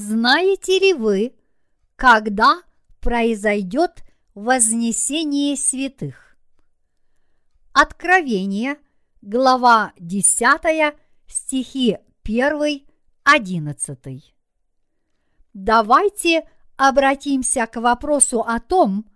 знаете 0.00 0.78
ли 0.78 0.92
вы, 0.94 1.34
когда 1.96 2.62
произойдет 3.00 4.02
вознесение 4.34 5.56
святых? 5.56 6.36
Откровение, 7.72 8.78
глава 9.20 9.92
10, 9.98 10.96
стихи 11.26 11.98
1, 12.24 12.86
11. 13.24 14.34
Давайте 15.52 16.48
обратимся 16.76 17.66
к 17.66 17.80
вопросу 17.80 18.40
о 18.40 18.58
том, 18.58 19.06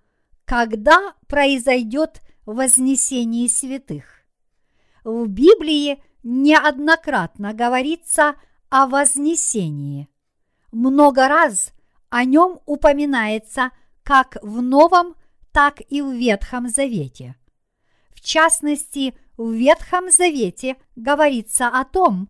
когда 0.45 1.15
произойдет 1.27 2.21
вознесение 2.45 3.49
святых. 3.49 4.05
В 5.03 5.27
Библии 5.29 6.03
неоднократно 6.23 7.55
говорится 7.55 8.37
о 8.69 8.87
вознесении. 8.87 10.09
Много 10.75 11.29
раз 11.29 11.73
о 12.11 12.25
нем 12.25 12.59
упоминается 12.67 13.71
как 14.03 14.37
в 14.43 14.61
Новом, 14.61 15.15
так 15.53 15.81
и 15.89 16.03
в 16.03 16.11
Ветхом 16.11 16.69
Завете. 16.69 17.37
В 18.13 18.21
частности, 18.21 19.17
в 19.37 19.53
Ветхом 19.53 20.11
Завете 20.11 20.77
говорится 20.97 21.69
о 21.69 21.85
том, 21.85 22.29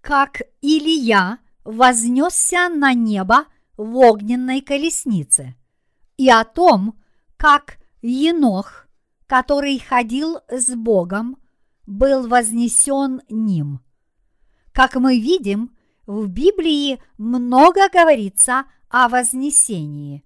как 0.00 0.42
Илия 0.60 1.38
вознесся 1.64 2.68
на 2.68 2.94
небо 2.94 3.46
в 3.76 3.96
огненной 3.96 4.60
колеснице, 4.60 5.56
и 6.16 6.30
о 6.30 6.44
том, 6.44 6.96
как 7.36 7.78
Енох, 8.00 8.86
который 9.26 9.80
ходил 9.80 10.38
с 10.48 10.72
Богом, 10.72 11.36
был 11.84 12.28
вознесен 12.28 13.22
ним. 13.28 13.80
Как 14.72 14.94
мы 14.94 15.18
видим, 15.18 15.75
в 16.06 16.28
Библии 16.28 17.00
много 17.18 17.88
говорится 17.88 18.64
о 18.88 19.08
вознесении. 19.08 20.24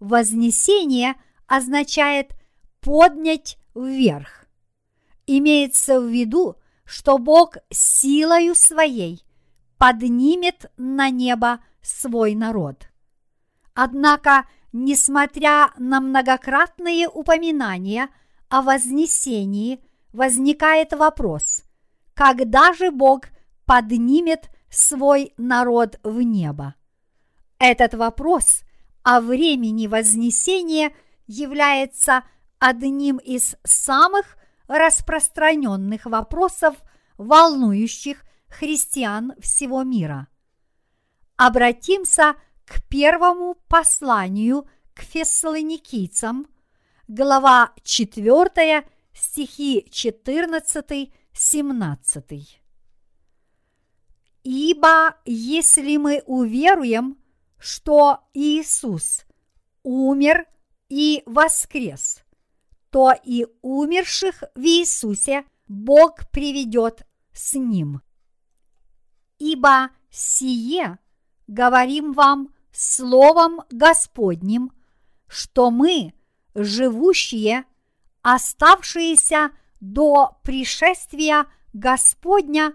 Вознесение 0.00 1.14
означает 1.46 2.32
поднять 2.80 3.58
вверх. 3.74 4.46
Имеется 5.26 6.00
в 6.00 6.06
виду, 6.06 6.56
что 6.84 7.18
Бог 7.18 7.56
силою 7.70 8.54
своей 8.54 9.24
поднимет 9.78 10.70
на 10.76 11.10
небо 11.10 11.60
свой 11.82 12.34
народ. 12.34 12.88
Однако, 13.74 14.46
несмотря 14.72 15.72
на 15.76 16.00
многократные 16.00 17.08
упоминания 17.08 18.08
о 18.48 18.62
вознесении– 18.62 19.80
возникает 20.16 20.92
вопрос, 20.92 21.62
когда 22.14 22.72
же 22.72 22.90
Бог 22.90 23.26
поднимет 23.66 24.50
свой 24.70 25.32
народ 25.36 25.98
в 26.02 26.20
небо? 26.20 26.74
Этот 27.58 27.94
вопрос 27.94 28.62
о 29.02 29.20
времени 29.20 29.86
вознесения 29.86 30.92
является 31.26 32.24
одним 32.58 33.18
из 33.18 33.56
самых 33.64 34.36
распространенных 34.68 36.06
вопросов, 36.06 36.76
волнующих 37.16 38.24
христиан 38.48 39.32
всего 39.40 39.82
мира. 39.82 40.28
Обратимся 41.36 42.36
к 42.64 42.82
первому 42.88 43.56
посланию 43.68 44.66
к 44.94 45.02
фессалоникийцам, 45.02 46.46
глава 47.06 47.72
4, 47.82 48.88
стихи 49.12 49.86
14-17. 49.90 52.65
Ибо 54.48 55.16
если 55.24 55.96
мы 55.96 56.22
уверуем, 56.24 57.18
что 57.58 58.20
Иисус 58.32 59.24
умер 59.82 60.46
и 60.88 61.24
воскрес, 61.26 62.22
то 62.90 63.12
и 63.24 63.48
умерших 63.62 64.44
в 64.54 64.60
Иисусе 64.60 65.44
Бог 65.66 66.30
приведет 66.30 67.08
с 67.32 67.54
Ним. 67.54 68.02
Ибо 69.40 69.90
сие 70.10 71.00
говорим 71.48 72.12
вам 72.12 72.54
Словом 72.70 73.62
Господним, 73.72 74.70
что 75.26 75.72
мы, 75.72 76.14
живущие– 76.54 77.64
оставшиеся 78.22 79.50
до 79.80 80.38
пришествия 80.44 81.46
Господня 81.72 82.74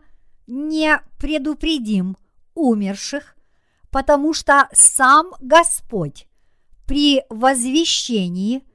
не 0.51 1.01
предупредим 1.17 2.17
умерших, 2.55 3.37
потому 3.89 4.33
что 4.33 4.67
сам 4.73 5.31
Господь 5.39 6.27
при 6.85 7.23
возвещении, 7.29 8.65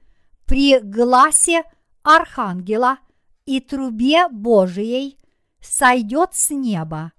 при 0.47 0.79
гласе 0.81 1.65
Архангела 2.03 2.99
и 3.45 3.61
трубе 3.61 4.29
Божией 4.29 5.19
сойдет 5.61 6.31
с 6.33 6.49
неба, 6.49 7.13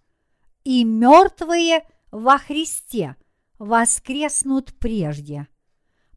и 0.63 0.83
мертвые 0.83 1.87
во 2.11 2.39
Христе 2.39 3.15
воскреснут 3.59 4.73
прежде. 4.79 5.47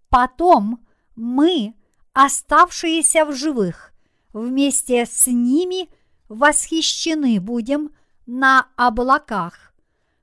Потом 0.09 0.87
мы, 1.15 1.75
оставшиеся 2.15 3.27
в 3.27 3.37
живых, 3.37 3.93
вместе 4.33 5.05
с 5.05 5.27
ними 5.27 5.91
восхищены 6.29 7.39
будем 7.39 7.91
на 8.31 8.69
облаках, 8.77 9.75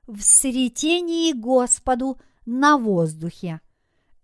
в 0.06 0.22
сретении 0.22 1.34
Господу 1.34 2.18
на 2.46 2.78
воздухе. 2.78 3.60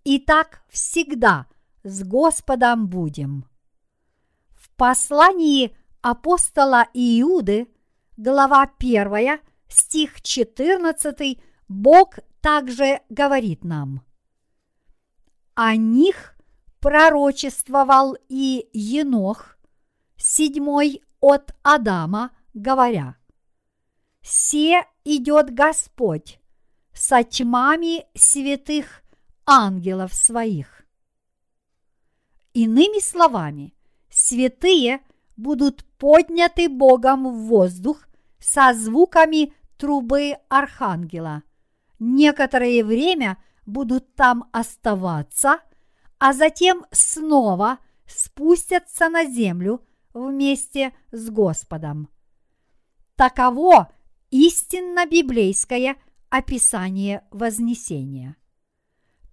И 0.05 0.19
так 0.19 0.63
всегда 0.71 1.47
с 1.83 2.03
Господом 2.03 2.87
будем. 2.89 3.45
В 4.55 4.71
послании 4.71 5.77
апостола 6.01 6.87
Иуды, 6.95 7.69
глава 8.17 8.71
1, 8.79 9.41
стих 9.69 10.23
14, 10.23 11.39
Бог 11.69 12.21
также 12.41 13.03
говорит 13.11 13.65
нам. 13.65 14.03
О 15.55 15.77
них 15.77 16.37
пророчествовал 16.81 18.17
и 18.31 18.67
Енох, 18.73 19.59
седьмой 20.17 21.03
от 21.21 21.55
Адама, 21.63 22.31
говоря, 22.55 23.17
«Се 24.25 24.83
идет 25.05 25.55
Господь 25.55 26.41
со 26.93 27.23
тьмами 27.23 28.07
святых 28.17 29.03
ангелов 29.47 30.13
своих». 30.15 30.85
Иными 32.55 33.01
словами, 33.01 33.75
святые 34.11 35.01
будут 35.37 35.85
подняты 35.99 36.69
Богом 36.69 37.29
в 37.29 37.47
воздух 37.49 38.09
со 38.39 38.73
звуками 38.75 39.53
трубы 39.77 40.39
архангела. 40.49 41.43
Некоторое 41.99 42.83
время 42.83 43.39
будут 43.67 44.15
там 44.17 44.49
оставаться– 44.53 45.61
а 46.19 46.33
затем 46.33 46.87
снова 46.91 47.79
спустятся 48.07 49.11
на 49.11 49.27
землю 49.27 49.83
вместе 50.15 50.95
с 51.13 51.29
Господом. 51.29 52.09
Таково 53.15 53.93
истинно 54.35 55.07
библейское 55.07 55.97
описание 56.29 57.23
Вознесения. 57.31 58.35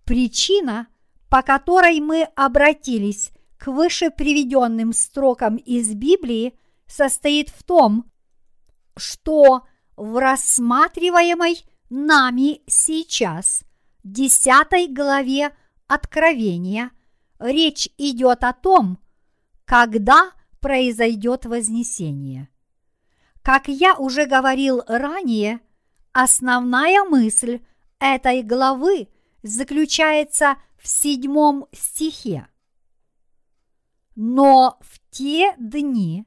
Причина, 0.06 0.90
по 1.28 1.42
которой 1.42 2.00
мы 2.00 2.26
обратились 2.36 3.32
к 3.58 3.66
выше 3.66 4.12
приведенным 4.12 4.94
строкам 4.94 5.56
из 5.56 5.96
Библии, 5.96 6.54
состоит 6.86 7.50
в 7.50 7.64
том, 7.64 8.12
что 8.96 9.64
в 9.96 10.20
рассматриваемой 10.20 11.58
нами 11.90 12.62
сейчас 12.68 13.64
десятой 14.04 14.88
главе 14.88 15.52
Откровения 15.88 16.92
речь 17.40 17.90
идет 17.98 18.44
о 18.44 18.54
том, 18.54 19.00
когда 19.66 20.32
произойдет 20.60 21.46
вознесение. 21.46 22.51
Как 23.42 23.68
я 23.68 23.96
уже 23.96 24.26
говорил 24.26 24.84
ранее, 24.88 25.62
основная 26.12 27.04
мысль 27.04 27.62
этой 28.00 28.44
главы 28.44 29.10
заключается 29.42 30.58
в 30.78 30.88
седьмом 30.88 31.66
стихе. 31.72 32.48
Но 34.16 34.78
в 34.82 35.00
те 35.10 35.56
дни, 35.58 36.26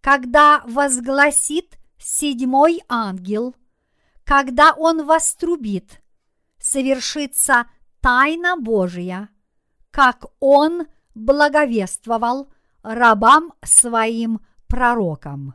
когда 0.00 0.62
возгласит 0.66 1.78
седьмой 1.98 2.82
ангел, 2.88 3.54
когда 4.24 4.72
он 4.72 5.06
вострубит, 5.06 6.02
совершится 6.58 7.66
тайна 8.00 8.56
Божия, 8.56 9.28
как 9.90 10.26
Он 10.40 10.86
благовествовал 11.14 12.52
рабам 12.82 13.52
своим 13.62 14.40
пророкам. 14.66 15.54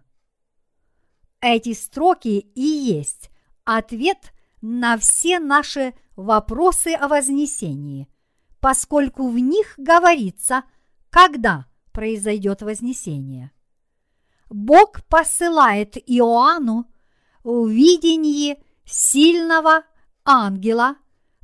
Эти 1.42 1.74
строки 1.74 2.48
и 2.56 2.62
есть 2.62 3.30
ответ 3.64 4.34
на 4.62 4.98
все 4.98 5.40
наши 5.40 5.94
вопросы 6.16 6.94
о 6.94 7.08
вознесении, 7.08 8.08
поскольку 8.60 9.30
в 9.30 9.38
них 9.38 9.76
говорится, 9.78 10.64
когда 11.12 11.68
произойдет 11.92 12.64
вознесение. 12.64 13.52
Бог 14.50 15.04
посылает 15.06 15.98
Иоанну 15.98 16.86
в 17.44 17.68
видении 17.68 18.64
сильного 18.86 19.84
ангела, 20.26 20.96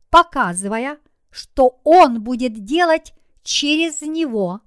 показывая, 0.09 0.97
что 1.29 1.79
он 1.83 2.23
будет 2.23 2.63
делать 2.63 3.13
через 3.43 4.01
него, 4.01 4.61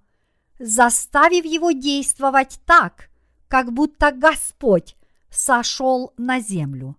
заставив 0.59 1.45
его 1.45 1.73
действовать 1.73 2.61
так, 2.65 3.11
как 3.49 3.73
будто 3.73 4.13
Господь 4.13 4.96
сошел 5.37 6.13
на 6.17 6.41
землю. 6.41 6.97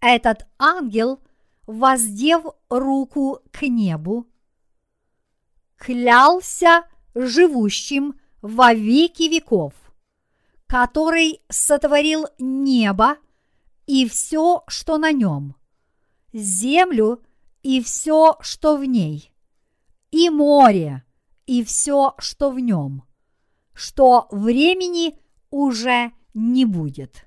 Этот 0.00 0.46
ангел, 0.58 1.20
воздев 1.66 2.44
руку 2.68 3.40
к 3.52 3.62
небу, 3.62 4.26
клялся 5.76 6.84
живущим 7.14 8.18
во 8.42 8.74
веки 8.74 9.24
веков, 9.24 9.72
который 10.66 11.40
сотворил 11.48 12.26
небо 12.38 13.16
и 13.86 14.08
все, 14.08 14.64
что 14.66 14.98
на 14.98 15.12
нем, 15.12 15.54
землю 16.32 17.22
и 17.62 17.82
все, 17.82 18.36
что 18.40 18.76
в 18.76 18.84
ней, 18.84 19.32
и 20.10 20.28
море 20.28 21.04
и 21.46 21.62
все, 21.62 22.14
что 22.18 22.50
в 22.50 22.58
нем, 22.58 23.04
что 23.72 24.26
времени 24.30 25.18
уже 25.50 26.12
не 26.34 26.64
будет. 26.64 27.23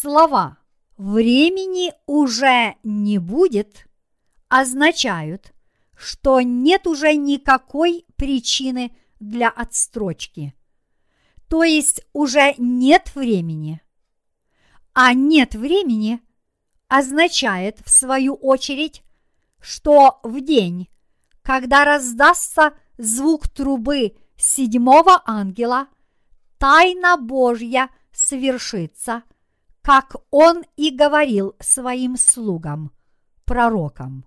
Слова 0.00 0.56
«времени 0.96 1.92
уже 2.06 2.76
не 2.82 3.18
будет» 3.18 3.86
означают, 4.48 5.52
что 5.94 6.40
нет 6.40 6.86
уже 6.86 7.16
никакой 7.16 8.06
причины 8.16 8.96
для 9.18 9.50
отстрочки. 9.50 10.54
То 11.50 11.64
есть 11.64 12.00
уже 12.14 12.54
нет 12.56 13.14
времени. 13.14 13.82
А 14.94 15.12
нет 15.12 15.54
времени 15.54 16.22
означает, 16.88 17.80
в 17.84 17.90
свою 17.90 18.36
очередь, 18.36 19.02
что 19.60 20.18
в 20.22 20.40
день, 20.40 20.88
когда 21.42 21.84
раздастся 21.84 22.72
звук 22.96 23.50
трубы 23.50 24.16
седьмого 24.38 25.20
ангела, 25.26 25.88
тайна 26.56 27.18
Божья 27.18 27.90
совершится– 28.12 29.24
как 29.90 30.14
он 30.30 30.62
и 30.76 30.90
говорил 30.90 31.56
своим 31.58 32.16
слугам, 32.16 32.92
пророкам. 33.44 34.24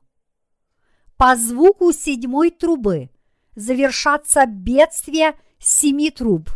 По 1.15 1.37
звуку 1.37 1.93
седьмой 1.93 2.51
трубы 2.51 3.11
завершатся 3.55 4.45
бедствия 4.45 5.35
семи 5.59 6.11
труб, 6.11 6.49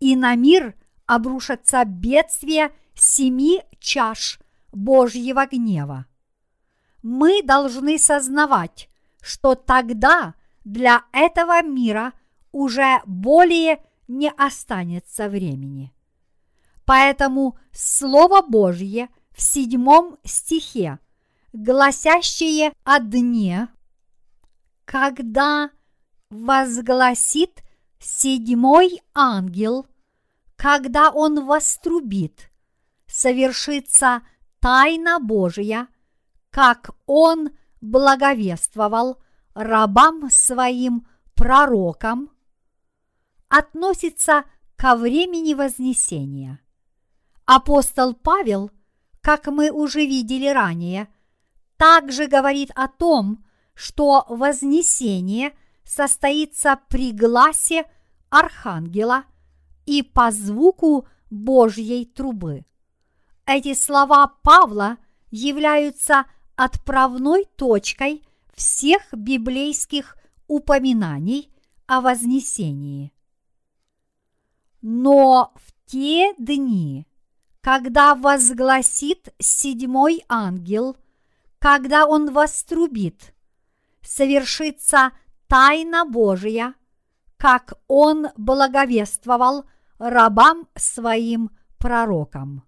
и 0.00 0.16
на 0.16 0.34
мир 0.34 0.74
обрушатся 1.04 1.84
бедствия 1.84 2.72
семи 2.94 3.60
чаш 3.78 4.40
Божьего 4.72 5.44
гнева. 5.44 6.06
Мы 7.02 7.42
должны 7.42 7.98
сознавать, 7.98 8.88
что 9.20 9.56
тогда 9.56 10.36
для 10.64 11.02
этого 11.12 11.62
мира 11.62 12.14
уже 12.50 13.02
более 13.04 13.84
не 14.08 14.30
останется 14.30 15.28
времени. 15.28 15.92
Поэтому 16.84 17.58
Слово 17.72 18.42
Божье 18.42 19.08
в 19.30 19.40
седьмом 19.40 20.18
стихе, 20.24 20.98
гласящее 21.52 22.72
о 22.84 23.00
дне, 23.00 23.68
когда 24.84 25.70
возгласит 26.30 27.62
седьмой 27.98 29.00
ангел, 29.14 29.86
когда 30.56 31.10
он 31.10 31.44
вострубит, 31.44 32.50
совершится 33.06 34.22
тайна 34.60 35.18
Божья, 35.18 35.88
как 36.50 36.90
он 37.06 37.50
благовествовал 37.80 39.18
рабам 39.54 40.30
своим 40.30 41.06
пророкам, 41.34 42.30
относится 43.48 44.44
ко 44.76 44.96
времени 44.96 45.54
Вознесения. 45.54 46.60
Апостол 47.54 48.14
Павел, 48.14 48.70
как 49.20 49.46
мы 49.48 49.70
уже 49.70 50.06
видели 50.06 50.46
ранее, 50.46 51.08
также 51.76 52.26
говорит 52.26 52.70
о 52.74 52.88
том, 52.88 53.44
что 53.74 54.24
вознесение 54.30 55.52
состоится 55.84 56.80
при 56.88 57.12
гласе 57.12 57.84
архангела 58.30 59.24
и 59.84 60.02
по 60.02 60.30
звуку 60.30 61.06
Божьей 61.28 62.06
трубы. 62.06 62.64
Эти 63.44 63.74
слова 63.74 64.28
Павла 64.28 64.96
являются 65.30 66.24
отправной 66.56 67.44
точкой 67.56 68.22
всех 68.54 69.02
библейских 69.12 70.16
упоминаний 70.46 71.50
о 71.86 72.00
вознесении. 72.00 73.12
Но 74.80 75.52
в 75.56 75.74
те 75.84 76.32
дни, 76.38 77.06
когда 77.62 78.16
возгласит 78.16 79.32
седьмой 79.38 80.24
ангел, 80.28 80.96
когда 81.60 82.06
он 82.06 82.32
вострубит, 82.32 83.34
совершится 84.02 85.12
тайна 85.46 86.04
Божия, 86.04 86.74
как 87.36 87.74
он 87.86 88.28
благовествовал 88.36 89.64
рабам 89.98 90.68
своим 90.74 91.50
пророкам. 91.78 92.64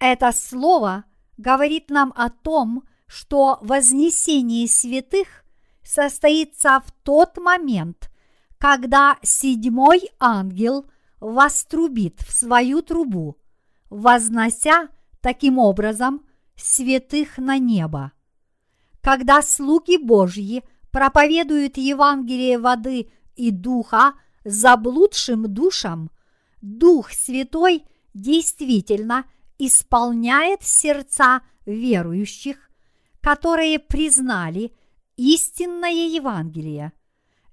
Это 0.00 0.32
слово 0.32 1.04
говорит 1.36 1.88
нам 1.88 2.12
о 2.16 2.30
том, 2.30 2.82
что 3.06 3.58
вознесение 3.60 4.66
святых 4.66 5.44
состоится 5.84 6.82
в 6.84 6.90
тот 7.04 7.36
момент, 7.38 8.10
когда 8.58 9.18
седьмой 9.22 10.10
ангел– 10.18 10.90
вострубит 11.20 12.20
в 12.20 12.32
свою 12.32 12.82
трубу, 12.82 13.36
вознося 13.90 14.88
таким 15.20 15.58
образом 15.58 16.24
святых 16.56 17.38
на 17.38 17.58
небо. 17.58 18.12
Когда 19.00 19.42
слуги 19.42 19.98
Божьи 19.98 20.64
проповедуют 20.90 21.76
Евангелие 21.76 22.58
воды 22.58 23.10
и 23.36 23.50
духа 23.50 24.14
заблудшим 24.44 25.52
душам, 25.52 26.10
Дух 26.62 27.12
Святой 27.12 27.84
действительно 28.14 29.26
исполняет 29.58 30.62
сердца 30.62 31.42
верующих, 31.66 32.70
которые 33.20 33.78
признали 33.78 34.72
истинное 35.16 36.08
Евангелие, 36.08 36.92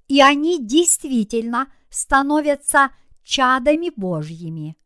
и 0.07 0.21
они 0.21 0.63
действительно 0.63 1.71
становятся 1.89 2.91
чадами 3.23 3.91
Божьими. 3.95 4.77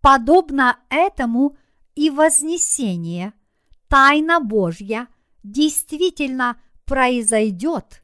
Подобно 0.00 0.78
этому 0.90 1.56
и 1.94 2.10
вознесение, 2.10 3.32
тайна 3.88 4.40
Божья, 4.40 5.08
действительно 5.42 6.60
произойдет, 6.84 8.02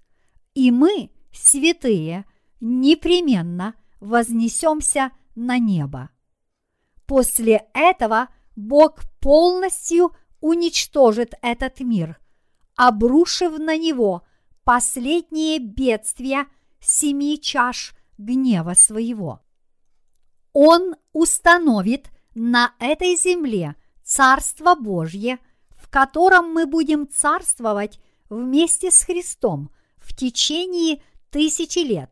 и 0.54 0.70
мы, 0.70 1.10
святые, 1.32 2.24
непременно 2.60 3.74
вознесемся 4.00 5.12
на 5.34 5.58
небо. 5.58 6.10
После 7.06 7.66
этого 7.74 8.28
Бог 8.54 9.00
полностью 9.20 10.12
уничтожит 10.40 11.34
этот 11.42 11.80
мир, 11.80 12.20
обрушив 12.76 13.58
на 13.58 13.76
него 13.76 14.24
последние 14.64 15.58
бедствия 15.58 16.46
семи 16.80 17.40
чаш 17.40 17.94
гнева 18.18 18.74
своего. 18.74 19.40
Он 20.60 20.96
установит 21.12 22.10
на 22.34 22.74
этой 22.80 23.14
земле 23.14 23.76
Царство 24.02 24.74
Божье, 24.74 25.38
в 25.76 25.88
котором 25.88 26.52
мы 26.52 26.66
будем 26.66 27.06
царствовать 27.08 28.00
вместе 28.28 28.90
с 28.90 29.04
Христом 29.04 29.70
в 29.98 30.16
течение 30.16 31.00
тысячи 31.30 31.78
лет, 31.78 32.10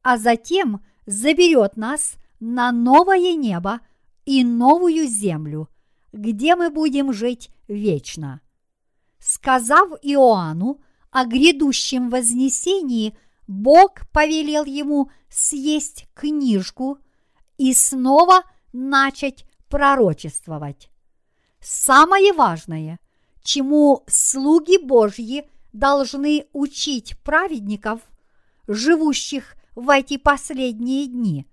а 0.00 0.16
затем 0.16 0.82
заберет 1.04 1.76
нас 1.76 2.14
на 2.40 2.72
новое 2.72 3.34
небо 3.34 3.80
и 4.24 4.42
новую 4.42 5.06
землю, 5.06 5.68
где 6.14 6.56
мы 6.56 6.70
будем 6.70 7.12
жить 7.12 7.50
вечно. 7.68 8.40
Сказав 9.18 9.90
Иоанну 10.00 10.80
о 11.10 11.26
грядущем 11.26 12.08
вознесении, 12.08 13.14
Бог 13.46 14.08
повелел 14.14 14.64
ему 14.64 15.10
съесть 15.28 16.06
книжку– 16.14 16.96
и 17.62 17.74
снова 17.74 18.42
начать 18.72 19.44
пророчествовать. 19.68 20.90
самое 21.60 22.32
важное, 22.32 22.98
чему 23.44 24.02
слуги 24.08 24.84
Божьи 24.84 25.48
должны 25.72 26.46
учить 26.52 27.16
праведников, 27.22 28.00
живущих 28.66 29.54
в 29.76 29.90
эти 29.90 30.16
последние 30.16 31.06
дни, 31.06 31.46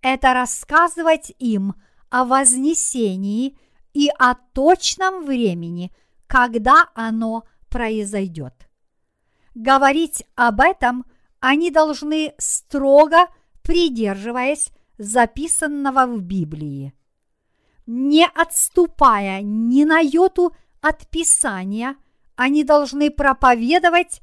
это 0.00 0.32
рассказывать 0.32 1.34
им 1.38 1.74
о 2.08 2.24
вознесении 2.24 3.58
и 3.92 4.08
о 4.18 4.36
точном 4.54 5.26
времени, 5.26 5.94
когда 6.26 6.88
оно 6.94 7.44
произойдет. 7.68 8.54
Говорить 9.54 10.24
об 10.36 10.62
этом 10.62 11.04
они 11.40 11.70
должны 11.70 12.32
строго 12.38 13.28
придерживаясь 13.62 14.70
записанного 14.98 16.06
в 16.06 16.20
Библии. 16.20 16.94
Не 17.86 18.26
отступая 18.26 19.42
ни 19.42 19.84
на 19.84 19.98
йоту 20.00 20.54
от 20.80 21.08
Писания, 21.08 21.96
они 22.36 22.64
должны 22.64 23.10
проповедовать 23.10 24.22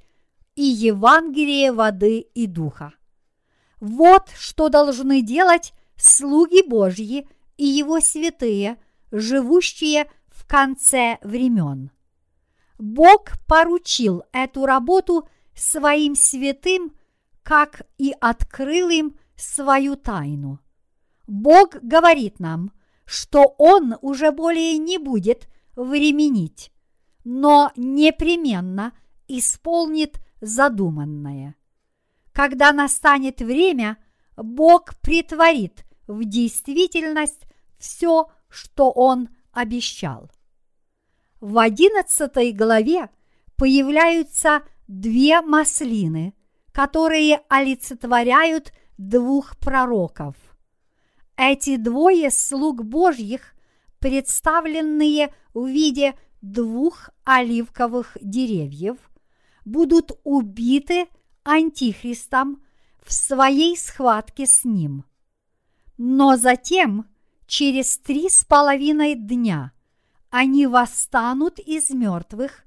и 0.55 0.63
Евангелие 0.63 1.71
воды 1.71 2.19
и 2.19 2.47
духа. 2.47 2.93
Вот 3.79 4.29
что 4.37 4.69
должны 4.69 5.21
делать 5.21 5.73
слуги 5.95 6.67
Божьи 6.67 7.27
и 7.57 7.65
его 7.65 7.99
святые, 7.99 8.77
живущие 9.11 10.09
в 10.27 10.47
конце 10.47 11.17
времен. 11.21 11.91
Бог 12.77 13.33
поручил 13.47 14.23
эту 14.31 14.65
работу 14.65 15.27
своим 15.55 16.15
святым, 16.15 16.95
как 17.43 17.83
и 17.97 18.13
открыл 18.19 18.89
им 18.89 19.15
свою 19.41 19.95
тайну. 19.95 20.59
Бог 21.27 21.75
говорит 21.81 22.39
нам, 22.39 22.71
что 23.05 23.55
Он 23.57 23.95
уже 24.01 24.31
более 24.31 24.77
не 24.77 24.97
будет 24.97 25.47
временить, 25.75 26.71
но 27.23 27.71
непременно 27.75 28.93
исполнит 29.27 30.19
задуманное. 30.41 31.55
Когда 32.33 32.71
настанет 32.71 33.41
время, 33.41 33.97
Бог 34.37 34.95
притворит 35.01 35.85
в 36.07 36.23
действительность 36.25 37.43
все, 37.77 38.31
что 38.49 38.91
Он 38.91 39.29
обещал. 39.51 40.29
В 41.39 41.57
одиннадцатой 41.57 42.51
главе 42.51 43.09
появляются 43.55 44.63
две 44.87 45.41
маслины, 45.41 46.33
которые 46.71 47.41
олицетворяют 47.49 48.71
двух 49.09 49.57
пророков. 49.57 50.35
Эти 51.35 51.77
двое 51.77 52.29
слуг 52.29 52.83
Божьих, 52.83 53.53
представленные 53.99 55.33
в 55.53 55.65
виде 55.65 56.13
двух 56.41 57.09
оливковых 57.23 58.17
деревьев, 58.21 58.97
будут 59.65 60.11
убиты 60.23 61.07
антихристом 61.43 62.63
в 63.03 63.11
своей 63.13 63.75
схватке 63.75 64.45
с 64.45 64.63
ним. 64.65 65.05
Но 65.97 66.37
затем, 66.37 67.07
через 67.47 67.97
три 67.97 68.29
с 68.29 68.43
половиной 68.43 69.15
дня, 69.15 69.71
они 70.29 70.67
восстанут 70.67 71.59
из 71.59 71.89
мертвых 71.89 72.63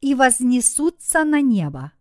и 0.00 0.14
вознесутся 0.14 1.24
на 1.24 1.40
небо. 1.40 1.92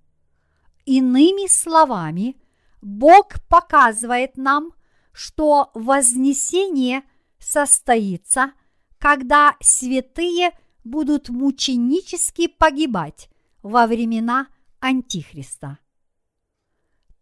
Иными 0.86 1.48
словами, 1.48 2.41
Бог 2.82 3.40
показывает 3.48 4.38
нам, 4.38 4.74
что 5.14 5.70
вознесение 5.74 7.04
состоится, 7.38 8.54
когда 8.98 9.56
святые 9.60 10.52
будут 10.84 11.30
мученически 11.30 12.48
погибать 12.48 13.30
во 13.62 13.86
времена 13.86 14.48
Антихриста. 14.80 15.78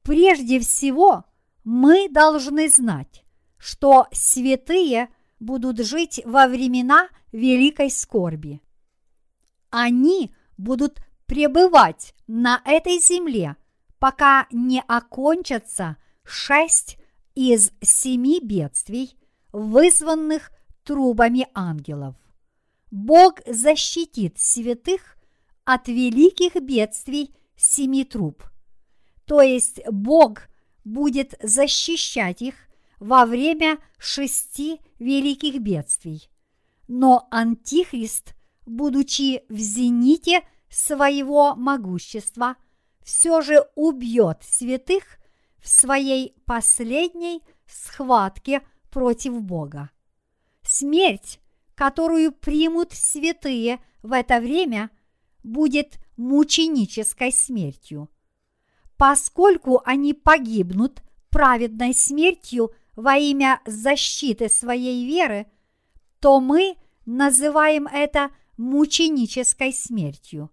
Прежде 0.01 0.59
всего, 0.59 1.25
мы 1.65 2.09
должны 2.09 2.69
знать, 2.69 3.23
что 3.57 4.07
святые 4.11 5.09
будут 5.39 5.79
жить 5.79 6.21
во 6.25 6.47
времена 6.47 7.09
великой 7.31 7.91
скорби. 7.91 8.61
Они 9.69 10.33
будут 10.57 11.01
пребывать 11.25 12.15
на 12.27 12.61
этой 12.65 12.99
земле– 12.99 13.57
пока 13.99 14.47
не 14.51 14.81
окончатся 14.81 15.97
шесть 16.23 16.97
из 17.35 17.71
семи 17.81 18.39
бедствий, 18.41 19.17
вызванных 19.51 20.51
трубами 20.83 21.47
ангелов. 21.53 22.15
Бог 22.91 23.41
защитит 23.45 24.39
святых 24.39 25.17
от 25.65 25.87
великих 25.87 26.55
бедствий 26.55 27.35
семи 27.55 28.03
труб. 28.03 28.43
То 29.25 29.41
есть 29.41 29.81
Бог 29.91 30.41
будет 30.83 31.35
защищать 31.43 32.41
их 32.41 32.55
во 32.99 33.25
время 33.25 33.77
шести 33.99 34.79
великих 34.97 35.61
бедствий. 35.61 36.29
Но 36.87 37.27
Антихрист, 37.29 38.33
будучи 38.65 39.43
в 39.49 39.57
зените 39.57 40.41
своего 40.69 41.55
могущества– 41.55 42.55
все 43.09 43.41
же 43.41 43.65
убьет 43.73 44.43
святых 44.43 45.03
в 45.57 45.67
своей 45.67 46.35
последней 46.45 47.41
схватке 47.65 48.61
против 48.91 49.41
Бога. 49.41 49.89
Смерть, 50.61 51.39
которую 51.73 52.31
примут 52.31 52.93
святые 52.93 53.79
в 54.03 54.13
это 54.13 54.39
время, 54.39 54.91
будет 55.43 55.97
мученической 56.17 57.31
смертью. 57.31 58.11
Поскольку 58.95 59.81
они 59.85 60.13
погибнут 60.13 61.01
праведной 61.31 61.95
смертью 61.95 62.75
во 62.95 63.17
имя 63.17 63.59
защиты 63.65 64.49
своей 64.49 65.07
веры, 65.07 65.47
то 66.19 66.39
мы 66.39 66.75
называем 67.07 67.87
это 67.87 68.29
мученической 68.57 69.73
смертью. 69.73 70.51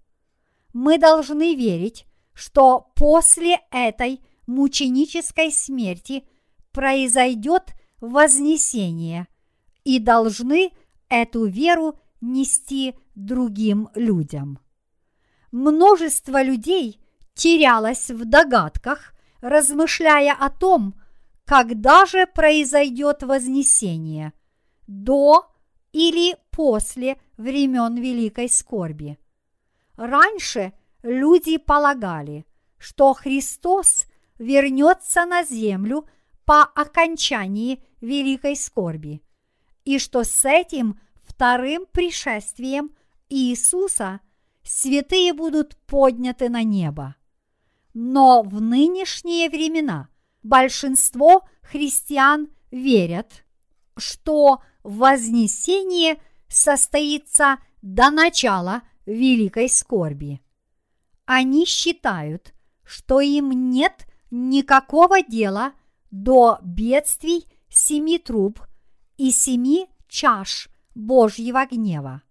Мы 0.72 0.96
должны 0.96 1.54
верить, 1.54 2.06
что 2.36 2.92
после 2.94 3.60
этой 3.70 4.22
мученической 4.46 5.50
смерти 5.50 6.28
произойдет 6.70 7.72
вознесение, 8.00 9.26
и 9.84 9.98
должны 9.98 10.72
эту 11.08 11.46
веру 11.46 11.98
нести 12.20 12.94
другим 13.14 13.88
людям. 13.94 14.58
Множество 15.50 16.42
людей 16.42 17.00
терялось 17.34 18.10
в 18.10 18.26
догадках, 18.26 19.14
размышляя 19.40 20.34
о 20.34 20.50
том, 20.50 20.94
когда 21.46 22.04
же 22.04 22.26
произойдет 22.26 23.22
вознесение– 23.22 24.34
до 24.86 25.50
или 25.92 26.36
после 26.50 27.18
времен 27.36 27.96
Великой 27.96 28.48
Скорби. 28.48 29.18
Раньше– 29.96 30.74
люди 31.06 31.56
полагали, 31.56 32.44
что 32.78 33.14
Христос 33.14 34.06
вернется 34.38 35.24
на 35.24 35.44
землю 35.44 36.06
по 36.44 36.62
окончании 36.62 37.82
великой 38.00 38.56
скорби, 38.56 39.22
и 39.84 39.98
что 39.98 40.24
с 40.24 40.44
этим 40.44 41.00
вторым 41.22 41.86
пришествием 41.90 42.90
Иисуса 43.28 44.20
святые 44.62 45.32
будут 45.32 45.76
подняты 45.86 46.48
на 46.48 46.62
небо. 46.62 47.16
Но 47.94 48.42
в 48.42 48.60
нынешние 48.60 49.48
времена 49.48 50.08
большинство 50.42 51.46
христиан 51.62 52.48
верят, 52.70 53.44
что 53.96 54.62
вознесение 54.82 56.20
состоится 56.48 57.58
до 57.80 58.10
начала 58.10 58.82
великой 59.06 59.68
скорби. 59.68 60.40
Они 61.26 61.66
считают, 61.66 62.54
что 62.84 63.20
им 63.20 63.70
нет 63.70 64.06
никакого 64.30 65.22
дела 65.22 65.72
до 66.10 66.58
бедствий 66.62 67.46
семи 67.68 68.18
труб 68.18 68.60
и 69.16 69.32
семи 69.32 69.88
чаш 70.08 70.68
Божьего 70.94 71.66
гнева. 71.66 72.22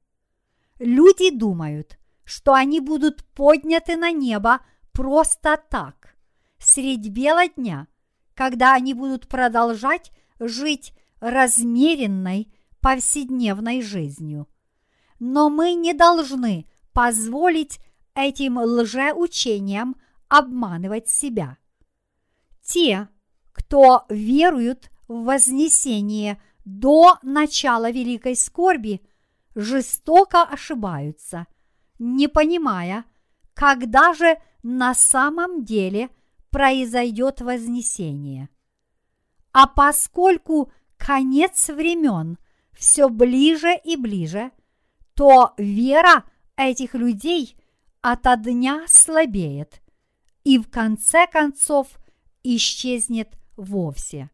Люди 0.79 1.29
думают, 1.29 1.99
что 2.23 2.53
они 2.53 2.79
будут 2.79 3.25
подняты 3.33 3.97
на 3.97 4.11
небо 4.11 4.61
просто 4.91 5.61
так, 5.69 6.15
средь 6.57 7.09
бела 7.09 7.47
дня, 7.49 7.87
когда 8.33 8.73
они 8.73 8.93
будут 8.93 9.27
продолжать 9.27 10.11
жить 10.39 10.93
размеренной 11.19 12.53
повседневной 12.79 13.81
жизнью. 13.81 14.47
Но 15.19 15.49
мы 15.49 15.73
не 15.73 15.93
должны 15.93 16.69
позволить 16.93 17.79
этим 18.15 18.57
лжеучением 18.57 19.95
обманывать 20.27 21.09
себя. 21.09 21.57
Те, 22.61 23.09
кто 23.51 24.05
веруют 24.09 24.89
в 25.07 25.25
вознесение 25.25 26.41
до 26.65 27.19
начала 27.21 27.91
великой 27.91 28.35
скорби, 28.35 29.01
жестоко 29.53 30.41
ошибаются, 30.41 31.45
не 31.99 32.27
понимая, 32.27 33.05
когда 33.53 34.13
же 34.13 34.37
на 34.63 34.95
самом 34.95 35.63
деле 35.63 36.09
произойдет 36.49 37.41
вознесение. 37.41 38.49
А 39.51 39.67
поскольку 39.67 40.71
конец 40.97 41.69
времен 41.69 42.37
все 42.73 43.09
ближе 43.09 43.73
и 43.83 43.95
ближе, 43.95 44.51
то 45.13 45.53
вера 45.57 46.23
этих 46.57 46.93
людей 46.93 47.55
ото 48.11 48.35
дня 48.35 48.85
слабеет 48.87 49.81
и 50.43 50.59
в 50.59 50.69
конце 50.69 51.25
концов 51.25 51.87
исчезнет 52.43 53.29
вовсе. 53.57 54.29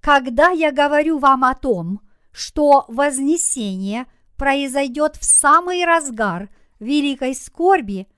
Когда 0.00 0.48
я 0.48 0.72
говорю 0.72 1.18
вам 1.18 1.44
о 1.44 1.54
том, 1.54 2.00
что 2.32 2.86
вознесение 2.88 4.06
произойдет 4.38 5.16
в 5.16 5.24
самый 5.24 5.84
разгар 5.84 6.48
великой 6.78 7.34
скорби, 7.34 8.08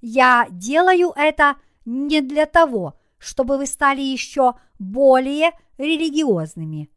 я 0.00 0.46
делаю 0.48 1.12
это 1.16 1.56
не 1.84 2.20
для 2.20 2.46
того, 2.46 2.96
чтобы 3.18 3.58
вы 3.58 3.66
стали 3.66 4.00
еще 4.00 4.54
более 4.78 5.50
религиозными. 5.76 6.88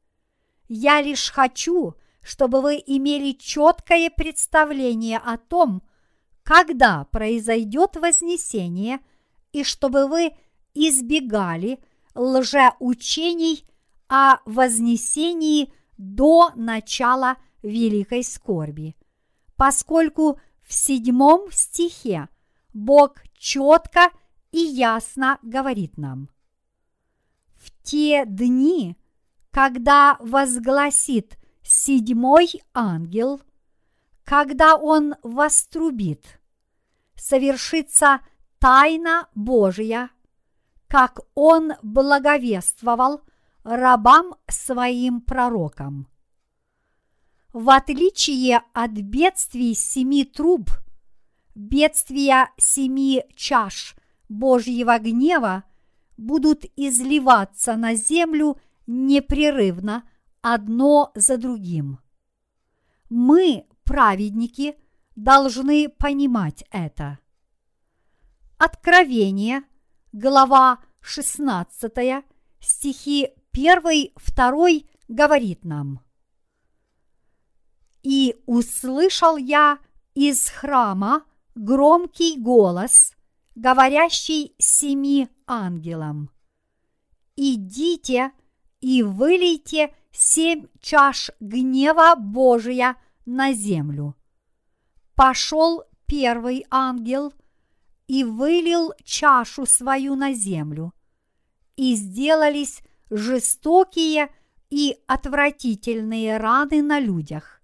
Я 0.68 1.02
лишь 1.02 1.32
хочу, 1.32 1.96
чтобы 2.22 2.62
вы 2.62 2.76
имели 2.86 3.32
четкое 3.32 4.12
представление 4.12 5.18
о 5.18 5.40
том, 5.40 5.82
когда 6.46 7.06
произойдет 7.06 7.96
вознесение, 7.96 9.00
и 9.52 9.64
чтобы 9.64 10.08
вы 10.08 10.32
избегали 10.76 11.80
лжеучений 12.14 13.68
о 14.08 14.38
вознесении 14.46 15.74
до 15.98 16.52
начала 16.56 17.38
великой 17.64 18.24
скорби, 18.24 18.96
поскольку 19.56 20.40
в 20.62 20.72
седьмом 20.72 21.52
стихе 21.52 22.30
Бог 22.74 23.24
четко 23.38 24.12
и 24.52 24.60
ясно 24.60 25.40
говорит 25.42 25.98
нам. 25.98 26.30
В 27.58 27.72
те 27.82 28.24
дни, 28.26 28.98
когда 29.50 30.18
возгласит 30.20 31.40
седьмой 31.64 32.62
ангел, 32.74 33.42
когда 34.26 34.76
он 34.76 35.16
вострубит, 35.22 36.40
совершится 37.16 38.22
тайна 38.60 39.30
Божия, 39.36 40.10
как 40.88 41.20
он 41.36 41.74
благовествовал 41.84 43.22
рабам 43.64 44.36
своим 44.48 45.22
пророкам. 45.22 46.08
В 47.54 47.70
отличие 47.70 48.62
от 48.74 48.92
бедствий 48.92 49.76
семи 49.76 50.26
труб, 50.26 50.72
бедствия 51.54 52.50
семи 52.58 53.24
чаш 53.36 53.96
Божьего 54.28 54.98
гнева 55.00 55.64
будут 56.18 56.66
изливаться 56.76 57.76
на 57.76 57.94
землю 57.96 58.60
непрерывно 58.88 60.04
одно 60.42 61.12
за 61.16 61.38
другим. 61.38 62.00
Мы, 63.10 63.66
праведники, 63.86 64.76
должны 65.16 65.88
понимать 65.88 66.66
это. 66.72 67.20
Откровение, 68.58 69.64
глава 70.12 70.80
16, 71.02 72.26
стихи 72.60 73.30
1, 73.54 74.12
2 74.36 74.68
говорит 75.08 75.64
нам. 75.64 76.02
«И 78.04 78.36
услышал 78.46 79.38
я 79.38 79.80
из 80.14 80.50
храма 80.50 81.24
громкий 81.56 82.40
голос, 82.40 83.14
говорящий 83.56 84.54
семи 84.58 85.30
ангелам, 85.48 86.30
«Идите 87.36 88.32
и 88.80 89.04
вылейте 89.04 89.94
семь 90.12 90.68
чаш 90.80 91.32
гнева 91.40 92.16
Божия 92.16 92.96
на 93.26 93.54
землю». 93.54 94.16
Пошел 95.16 95.84
первый 96.06 96.66
ангел 96.70 97.34
и 98.08 98.24
вылил 98.24 98.94
чашу 99.04 99.66
свою 99.66 100.16
на 100.16 100.34
землю, 100.34 100.94
и 101.76 101.96
сделались 101.96 102.82
жестокие 103.10 104.30
и 104.70 104.98
отвратительные 105.08 106.38
раны 106.38 106.82
на 106.82 107.00
людях, 107.00 107.62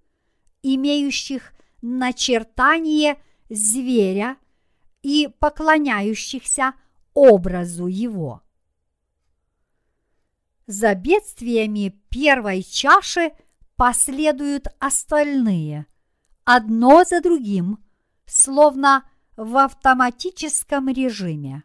имеющих 0.64 1.54
начертание 1.82 3.22
зверя 3.50 4.38
и 5.02 5.30
поклоняющихся 5.40 6.74
образу 7.14 7.88
его. 7.88 8.42
За 10.68 10.96
бедствиями 10.96 12.00
первой 12.10 12.64
чаши 12.64 13.34
последуют 13.82 14.68
остальные, 14.78 15.88
одно 16.46 17.04
за 17.04 17.20
другим, 17.20 17.80
словно 18.28 19.10
в 19.36 19.58
автоматическом 19.58 20.88
режиме. 20.88 21.64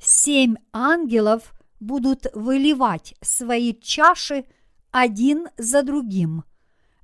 Семь 0.00 0.54
ангелов 0.72 1.54
будут 1.80 2.28
выливать 2.34 3.16
свои 3.20 3.74
чаши 3.74 4.44
один 4.92 5.48
за 5.56 5.82
другим, 5.82 6.44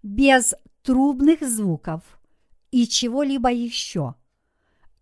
без 0.04 0.54
трубных 0.84 1.40
звуков 1.42 2.04
и 2.70 2.86
чего-либо 2.86 3.50
еще. 3.50 4.14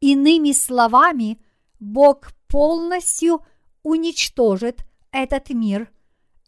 Иными 0.00 0.52
словами, 0.52 1.38
Бог 1.78 2.32
полностью 2.48 3.44
уничтожит 3.82 4.86
этот 5.10 5.50
мир, 5.50 5.92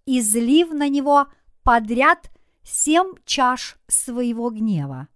излив 0.06 0.70
на 0.70 0.88
него 0.88 1.26
подряд 1.62 2.30
семь 2.64 3.14
чаш 3.24 3.76
своего 3.86 4.50
гнева. 4.50 5.08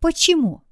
Почему? 0.00 0.62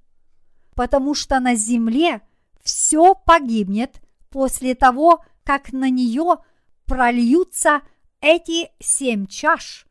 Потому 0.75 1.15
что 1.15 1.41
на 1.41 1.55
земле 1.55 2.21
все 2.63 3.15
погибнет 3.15 4.03
после 4.29 4.75
того, 4.75 5.25
как 5.45 5.73
на 5.73 5.89
нее 5.89 6.39
прольются 6.85 7.83
эти 8.21 8.71
семь 8.81 9.27
чаш, 9.27 9.87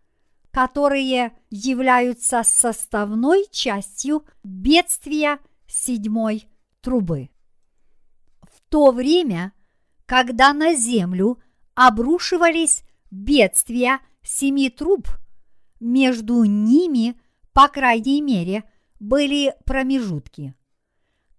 которые 0.52 1.38
являются 1.50 2.44
составной 2.44 3.46
частью 3.52 4.26
бедствия 4.44 5.40
седьмой 5.68 6.48
трубы. 6.82 7.30
В 8.42 8.62
то 8.70 8.92
время, 8.92 9.54
когда 10.06 10.54
на 10.54 10.74
землю 10.74 11.40
обрушивались 11.74 12.84
бедствия 13.12 14.00
семи 14.22 14.70
труб, 14.70 15.08
между 15.80 16.44
ними, 16.44 17.20
по 17.54 17.68
крайней 17.68 18.22
мере, 18.22 18.64
были 19.00 19.54
промежутки. 19.66 20.56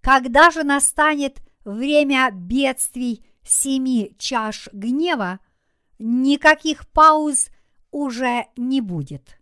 Когда 0.01 0.51
же 0.51 0.63
настанет 0.63 1.41
время 1.65 2.31
бедствий 2.33 3.25
семи 3.43 4.15
чаш 4.19 4.69
гнева, 4.73 5.41
никаких 5.99 6.89
пауз 6.89 7.49
уже 7.91 8.47
не 8.57 8.81
будет. 8.81 9.39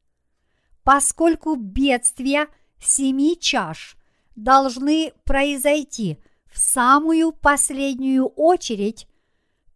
Поскольку 0.83 1.57
бедствия 1.57 2.49
семи 2.79 3.39
чаш 3.39 3.97
должны 4.37 5.13
произойти 5.25 6.19
в 6.47 6.59
самую 6.59 7.33
последнюю 7.33 8.27
очередь, 8.27 9.09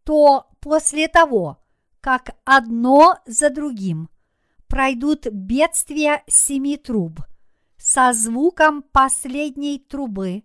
то 0.05 0.47
после 0.61 1.09
того, 1.09 1.59
как 2.01 2.37
одно 2.45 3.19
за 3.27 3.51
другим 3.51 4.09
пройдут 4.69 5.27
бедствия 5.27 6.23
семи 6.27 6.77
труб, 6.77 7.21
со 7.77 8.13
звуком 8.13 8.83
последней 8.83 9.79
трубы 9.79 10.43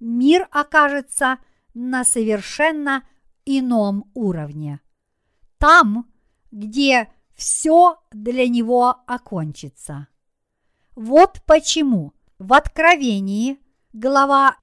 мир 0.00 0.48
окажется 0.50 1.38
на 1.74 2.04
совершенно 2.04 3.04
ином 3.44 4.10
уровне. 4.14 4.80
Там, 5.58 6.10
где 6.50 7.12
все 7.34 8.02
для 8.10 8.48
него 8.48 9.02
окончится. 9.06 10.08
Вот 10.94 11.40
почему 11.46 12.12
в 12.38 12.52
Откровении, 12.52 13.58
глава 13.92 14.56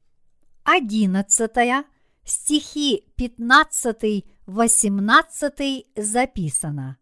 11, 0.63 1.86
стихи 2.24 3.04
15-18 3.17 5.86
записано. 5.95 6.98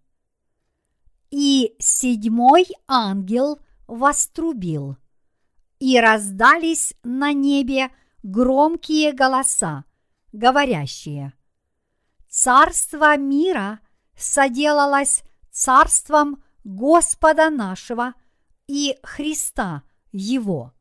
И 1.29 1.75
седьмой 1.79 2.67
ангел 2.87 3.59
вострубил, 3.87 4.97
и 5.79 5.99
раздались 5.99 6.93
на 7.03 7.33
небе 7.33 7.91
громкие 8.23 9.11
голоса, 9.13 9.83
говорящие 10.31 11.33
«Царство 12.29 13.17
мира 13.17 13.79
соделалось 14.15 15.23
царством 15.51 16.43
Господа 16.63 17.49
нашего 17.49 18.13
и 18.67 18.97
Христа 19.03 19.83
Его, 20.11 20.73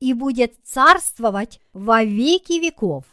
и 0.00 0.12
будет 0.12 0.54
царствовать 0.64 1.60
во 1.72 2.04
веки 2.04 2.54
веков. 2.54 3.04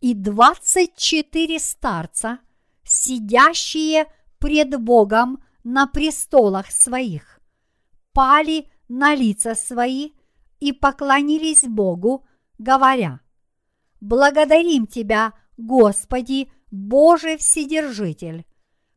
И 0.00 0.14
двадцать 0.14 0.96
четыре 0.96 1.58
старца, 1.58 2.40
сидящие 2.82 4.06
пред 4.38 4.80
Богом 4.80 5.42
на 5.64 5.86
престолах 5.86 6.70
своих, 6.70 7.40
пали 8.12 8.68
на 8.88 9.14
лица 9.14 9.54
свои 9.54 10.12
и 10.60 10.72
поклонились 10.72 11.62
Богу, 11.62 12.26
говоря, 12.58 13.20
«Благодарим 14.00 14.86
Тебя, 14.86 15.32
Господи, 15.56 16.50
Боже 16.70 17.36
Вседержитель, 17.36 18.44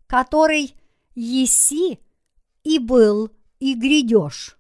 который 0.08 0.76
еси 1.14 2.00
и 2.64 2.80
был 2.80 3.30
и 3.60 3.74
грядешь, 3.76 4.58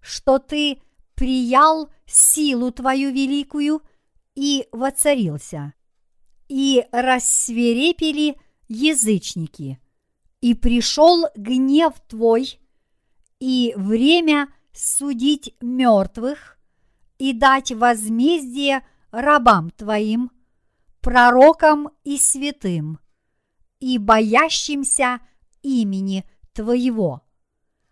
что 0.00 0.38
Ты 0.38 0.80
приял 1.14 1.90
силу 2.06 2.70
Твою 2.70 3.10
великую 3.12 3.82
и 4.34 4.68
воцарился, 4.72 5.74
и 6.48 6.86
рассверепели 6.92 8.38
язычники, 8.68 9.80
и 10.46 10.54
пришел 10.54 11.26
гнев 11.34 11.94
Твой, 12.06 12.60
и 13.40 13.74
время 13.76 14.46
судить 14.72 15.56
мертвых 15.60 16.56
и 17.18 17.32
дать 17.32 17.72
возмездие 17.72 18.86
рабам 19.10 19.70
Твоим, 19.70 20.30
пророкам 21.00 21.90
и 22.04 22.16
святым, 22.16 23.00
и 23.80 23.98
боящимся 23.98 25.18
имени 25.62 26.24
Твоего, 26.52 27.22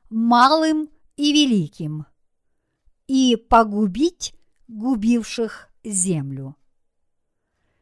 малым 0.08 0.88
и 1.16 1.32
великим, 1.32 2.06
и 3.08 3.34
погубить 3.34 4.32
губивших 4.68 5.70
землю. 5.82 6.54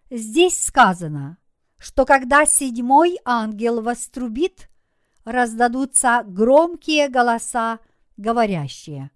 Здесь 0.08 0.56
сказано, 0.64 1.36
что 1.82 2.06
когда 2.06 2.46
седьмой 2.46 3.18
ангел 3.24 3.82
вострубит, 3.82 4.70
раздадутся 5.24 6.22
громкие 6.24 7.08
голоса, 7.08 7.80
говорящие 8.16 9.10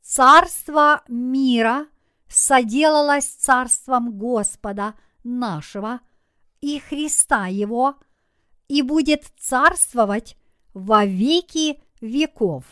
«Царство 0.00 1.02
мира 1.06 1.86
соделалось 2.28 3.26
царством 3.26 4.16
Господа 4.16 4.94
нашего 5.22 6.00
и 6.62 6.78
Христа 6.78 7.46
Его, 7.46 7.96
и 8.68 8.80
будет 8.80 9.24
царствовать 9.38 10.38
во 10.72 11.04
веки 11.04 11.78
веков». 12.00 12.64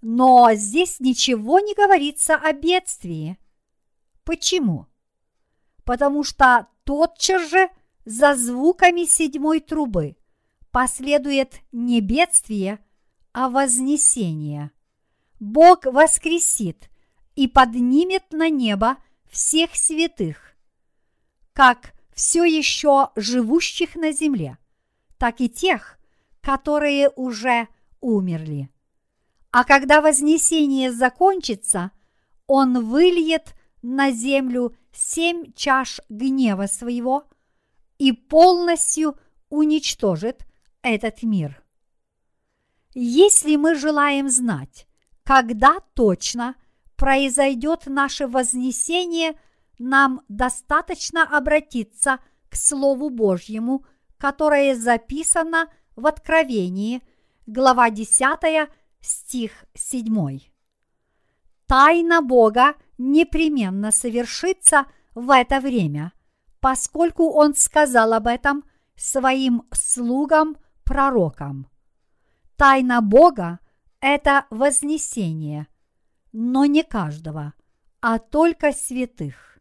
Но 0.00 0.50
здесь 0.54 0.98
ничего 0.98 1.60
не 1.60 1.74
говорится 1.74 2.34
о 2.34 2.52
бедствии. 2.52 3.38
Почему? 4.24 4.86
Потому 5.84 6.24
что 6.24 6.66
тотчас 6.88 7.50
же 7.50 7.68
за 8.06 8.34
звуками 8.34 9.04
седьмой 9.04 9.60
трубы 9.60 10.16
последует 10.70 11.60
не 11.70 12.00
бедствие, 12.00 12.78
а 13.34 13.50
вознесение. 13.50 14.70
Бог 15.38 15.84
воскресит 15.84 16.88
и 17.36 17.46
поднимет 17.46 18.32
на 18.32 18.48
небо 18.48 18.96
всех 19.30 19.76
святых, 19.76 20.56
как 21.52 21.92
все 22.14 22.44
еще 22.44 23.10
живущих 23.16 23.94
на 23.94 24.10
земле, 24.10 24.56
так 25.18 25.42
и 25.42 25.50
тех, 25.50 25.98
которые 26.40 27.10
уже 27.10 27.68
умерли. 28.00 28.70
А 29.50 29.64
когда 29.64 30.00
вознесение 30.00 30.90
закончится, 30.90 31.90
он 32.46 32.86
выльет 32.86 33.54
на 33.82 34.10
землю 34.10 34.76
семь 34.92 35.52
чаш 35.54 36.00
гнева 36.08 36.66
своего 36.66 37.24
и 37.98 38.12
полностью 38.12 39.16
уничтожит 39.48 40.46
этот 40.82 41.22
мир. 41.22 41.62
Если 42.94 43.56
мы 43.56 43.74
желаем 43.74 44.28
знать, 44.28 44.86
когда 45.24 45.80
точно 45.94 46.56
произойдет 46.96 47.86
наше 47.86 48.26
вознесение, 48.26 49.38
нам 49.78 50.22
достаточно 50.28 51.22
обратиться 51.22 52.18
к 52.48 52.56
Слову 52.56 53.10
Божьему, 53.10 53.84
которое 54.16 54.74
записано 54.74 55.68
в 55.94 56.06
Откровении, 56.06 57.02
глава 57.46 57.90
10, 57.90 58.68
стих 59.00 59.52
7. 59.74 60.40
Тайна 61.66 62.22
Бога 62.22 62.74
непременно 62.98 63.90
совершится 63.92 64.86
в 65.14 65.30
это 65.30 65.60
время, 65.60 66.12
поскольку 66.60 67.30
Он 67.30 67.54
сказал 67.54 68.12
об 68.12 68.26
этом 68.26 68.64
своим 68.96 69.62
слугам-пророкам. 69.72 71.68
Тайна 72.56 73.00
Бога– 73.00 73.60
это 74.00 74.46
вознесение, 74.50 75.68
но 76.32 76.66
не 76.66 76.82
каждого, 76.82 77.54
а 78.00 78.18
только 78.18 78.72
святых. 78.72 79.60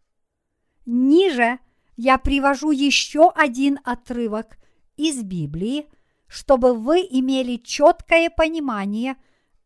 Ниже 0.86 1.60
я 1.96 2.18
привожу 2.18 2.72
еще 2.72 3.30
один 3.36 3.80
отрывок 3.84 4.58
из 4.96 5.22
Библии, 5.22 5.88
чтобы 6.28 6.74
вы 6.74 7.00
имели 7.02 7.58
четкое 7.58 8.30
понимание 8.30 9.16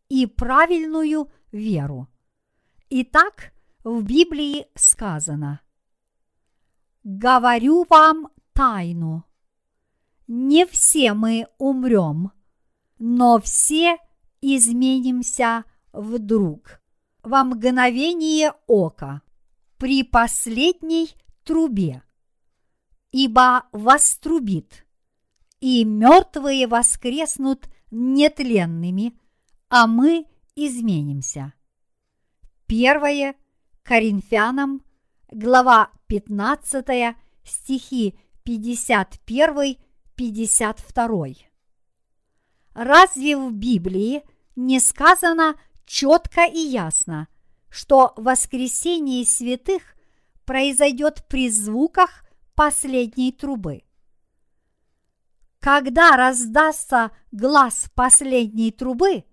и 0.08 0.26
правильную 0.26 1.30
веру. 1.52 2.08
Итак, 2.90 3.52
в 3.84 4.02
Библии 4.02 4.66
сказано 4.74 5.60
«Говорю 7.02 7.84
вам 7.88 8.28
тайну. 8.52 9.24
Не 10.28 10.66
все 10.66 11.14
мы 11.14 11.48
умрем, 11.58 12.30
но 12.98 13.40
все 13.40 13.98
изменимся 14.40 15.64
вдруг, 15.92 16.80
во 17.22 17.44
мгновение 17.44 18.54
ока, 18.66 19.22
при 19.78 20.04
последней 20.04 21.10
трубе, 21.44 22.02
ибо 23.10 23.64
вострубит, 23.72 24.86
и 25.60 25.84
мертвые 25.84 26.68
воскреснут 26.68 27.68
нетленными, 27.90 29.18
а 29.68 29.86
мы 29.86 30.26
изменимся. 30.54 31.52
Первое 32.66 33.34
Коринфянам, 33.84 34.82
глава 35.32 35.90
15, 36.06 37.16
стихи 37.42 38.16
51-52. 38.46 41.36
Разве 42.74 43.36
в 43.36 43.52
Библии 43.52 44.22
не 44.54 44.78
сказано 44.78 45.56
четко 45.84 46.44
и 46.44 46.60
ясно, 46.60 47.26
что 47.70 48.12
воскресение 48.16 49.26
святых 49.26 49.96
произойдет 50.44 51.24
при 51.28 51.50
звуках 51.50 52.24
последней 52.54 53.32
трубы? 53.32 53.82
Когда 55.58 56.16
раздастся 56.16 57.10
глаз 57.32 57.90
последней 57.96 58.70
трубы, 58.70 59.24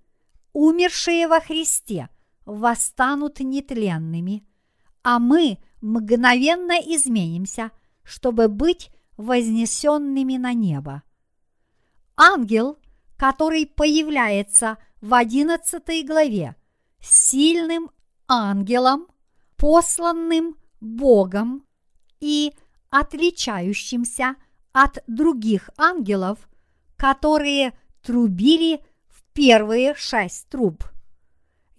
умершие 0.53 1.27
во 1.27 1.39
Христе 1.39 2.09
восстанут 2.49 3.39
нетленными, 3.39 4.43
а 5.03 5.19
мы 5.19 5.59
мгновенно 5.81 6.73
изменимся, 6.73 7.71
чтобы 8.03 8.47
быть 8.47 8.89
вознесенными 9.17 10.37
на 10.37 10.53
небо. 10.53 11.03
Ангел, 12.17 12.79
который 13.17 13.65
появляется 13.65 14.77
в 14.99 15.13
одиннадцатой 15.13 16.03
главе, 16.03 16.55
сильным 16.99 17.91
ангелом, 18.27 19.07
посланным 19.55 20.57
Богом 20.81 21.65
и 22.19 22.53
отличающимся 22.89 24.35
от 24.71 25.03
других 25.07 25.69
ангелов, 25.77 26.49
которые 26.97 27.73
трубили 28.01 28.83
в 29.07 29.23
первые 29.33 29.93
шесть 29.95 30.49
труб. 30.49 30.83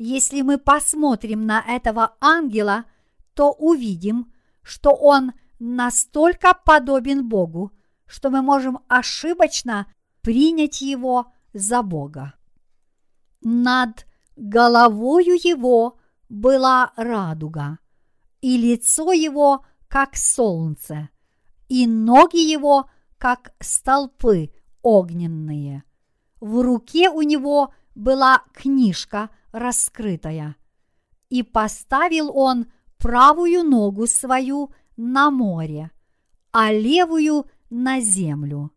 Если 0.03 0.41
мы 0.41 0.57
посмотрим 0.57 1.45
на 1.45 1.61
этого 1.61 2.17
ангела, 2.23 2.87
то 3.35 3.53
увидим, 3.53 4.33
что 4.63 4.95
он 4.95 5.33
настолько 5.59 6.55
подобен 6.55 7.29
Богу, 7.29 7.73
что 8.07 8.31
мы 8.31 8.41
можем 8.41 8.79
ошибочно 8.89 9.93
принять 10.23 10.81
его 10.81 11.31
за 11.53 11.83
Бога. 11.83 12.33
Над 13.43 14.07
головою 14.37 15.35
его 15.35 15.99
была 16.31 16.95
радуга, 16.97 17.79
и 18.41 18.57
лицо 18.57 19.13
его, 19.13 19.67
как 19.87 20.17
солнце, 20.17 21.11
и 21.69 21.87
ноги 21.87 22.41
его, 22.41 22.89
как 23.19 23.53
столпы 23.61 24.51
огненные. 24.81 25.85
В 26.41 26.63
руке 26.63 27.11
у 27.11 27.21
него 27.21 27.75
была 27.95 28.45
книжка 28.55 29.29
раскрытая. 29.53 30.57
И 31.29 31.43
поставил 31.43 32.31
он 32.37 32.67
правую 32.99 33.63
ногу 33.63 34.07
свою 34.07 34.73
на 34.97 35.31
море, 35.31 35.91
а 36.53 36.73
левую 36.73 37.47
на 37.71 38.01
землю. 38.01 38.73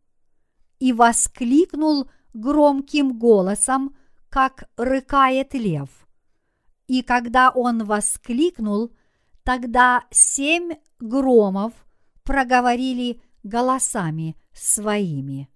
И 0.80 0.94
воскликнул 0.94 2.10
громким 2.34 3.18
голосом, 3.18 3.96
как 4.30 4.70
рыкает 4.78 5.54
лев. 5.54 5.90
И 6.88 7.02
когда 7.02 7.50
он 7.50 7.84
воскликнул, 7.86 8.94
тогда 9.44 10.06
семь 10.12 10.74
громов 11.00 11.74
проговорили 12.24 13.22
голосами 13.44 14.36
своими. 14.54 15.50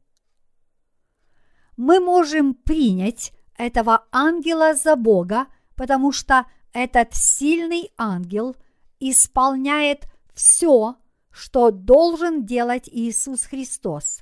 Мы 1.77 1.99
можем 1.99 2.53
принять 2.53 3.33
этого 3.57 4.05
ангела 4.11 4.75
за 4.75 4.95
Бога, 4.95 5.47
потому 5.75 6.11
что 6.11 6.45
этот 6.73 7.13
сильный 7.13 7.91
ангел 7.97 8.55
исполняет 8.99 10.07
все, 10.33 10.95
что 11.31 11.71
должен 11.71 12.45
делать 12.45 12.87
Иисус 12.91 13.43
Христос, 13.43 14.21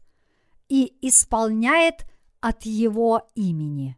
и 0.70 0.98
исполняет 1.02 2.06
от 2.42 2.64
Его 2.64 3.28
имени. 3.36 3.98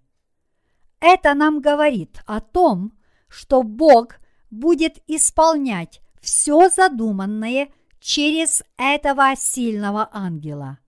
Это 0.99 1.33
нам 1.33 1.61
говорит 1.61 2.21
о 2.25 2.41
том, 2.41 2.93
что 3.27 3.63
Бог 3.63 4.15
будет 4.49 5.01
исполнять 5.07 6.01
все 6.21 6.69
задуманное 6.69 7.69
через 7.99 8.63
этого 8.77 9.35
сильного 9.35 10.09
ангела. 10.11 10.79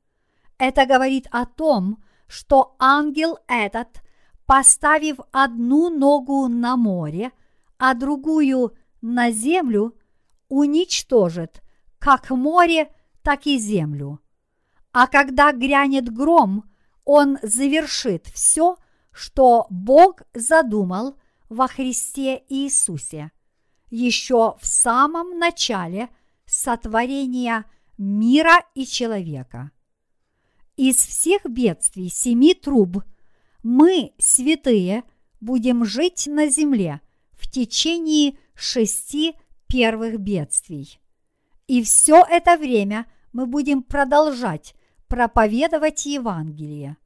Это 0.57 0.85
говорит 0.85 1.27
о 1.31 1.45
том, 1.45 2.03
что 2.27 2.75
ангел 2.79 3.39
этот, 3.47 4.01
поставив 4.49 5.19
одну 5.31 5.91
ногу 5.91 6.47
на 6.47 6.75
море, 6.75 7.31
а 7.77 7.93
другую 7.93 8.75
на 8.99 9.29
землю, 9.29 9.93
уничтожит 10.47 11.61
как 11.99 12.31
море, 12.31 12.91
так 13.21 13.45
и 13.45 13.59
землю. 13.59 14.19
А 14.91 15.05
когда 15.05 15.51
грянет 15.51 16.11
гром, 16.11 16.63
он 17.05 17.37
завершит 17.43 18.25
все, 18.25 18.77
что 19.11 19.67
Бог 19.69 20.23
задумал 20.33 21.13
во 21.47 21.67
Христе 21.67 22.43
Иисусе 22.49 23.31
еще 23.91 24.55
в 24.59 24.65
самом 24.65 25.37
начале 25.37 26.09
сотворения 26.47 27.65
мира 27.99 28.65
и 28.73 28.87
человека. 28.87 29.69
Из 30.75 30.95
всех 30.95 31.45
бедствий 31.45 32.09
семи 32.09 32.55
труб 32.55 33.03
мы, 33.63 34.13
святые, 34.17 35.03
будем 35.41 35.85
жить 35.85 36.27
на 36.27 36.47
земле 36.47 37.01
в 37.33 37.49
течение 37.49 38.37
шести 38.55 39.35
первых 39.67 40.19
бедствий. 40.19 40.99
И 41.67 41.83
все 41.83 42.25
это 42.29 42.57
время 42.57 43.05
мы 43.31 43.45
будем 43.45 43.83
продолжать 43.83 44.75
проповедовать 45.07 46.05
Евангелие. 46.05 46.97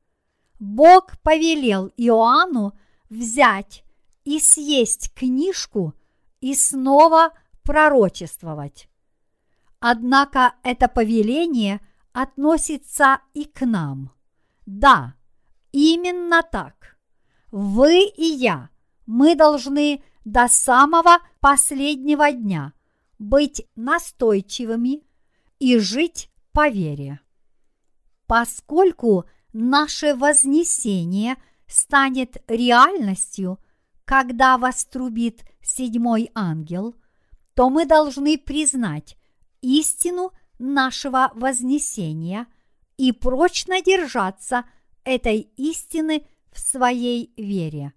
Бог 0.59 1.17
повелел 1.21 1.91
Иоанну 1.97 2.73
взять 3.09 3.83
и 4.23 4.39
съесть 4.39 5.13
книжку 5.13 5.93
и 6.41 6.53
снова 6.53 7.31
пророчествовать. 7.63 8.89
Однако 9.79 10.55
это 10.63 10.87
повеление 10.87 11.81
относится 12.13 13.19
и 13.33 13.45
к 13.45 13.65
нам. 13.65 14.11
Да, 14.65 15.15
именно 15.73 16.41
так. 16.43 16.97
Вы 17.51 18.05
и 18.05 18.25
я, 18.25 18.69
мы 19.05 19.35
должны 19.35 20.01
до 20.23 20.47
самого 20.47 21.17
последнего 21.41 22.31
дня 22.31 22.71
быть 23.19 23.67
настойчивыми 23.75 25.03
и 25.59 25.77
жить 25.77 26.29
по 26.53 26.69
вере. 26.69 27.19
Поскольку 28.27 29.25
наше 29.51 30.15
вознесение 30.15 31.35
станет 31.67 32.37
реальностью, 32.47 33.59
когда 34.05 34.57
вострубит 34.57 35.43
седьмой 35.61 36.29
ангел, 36.33 36.95
то 37.55 37.69
мы 37.69 37.85
должны 37.85 38.37
признать 38.37 39.17
истину 39.61 40.31
нашего 40.59 41.31
вознесения 41.35 42.47
и 42.97 43.11
прочно 43.11 43.81
держаться 43.81 44.65
этой 45.03 45.51
истины 45.57 46.25
в 46.51 46.59
своей 46.59 47.33
вере. 47.37 47.93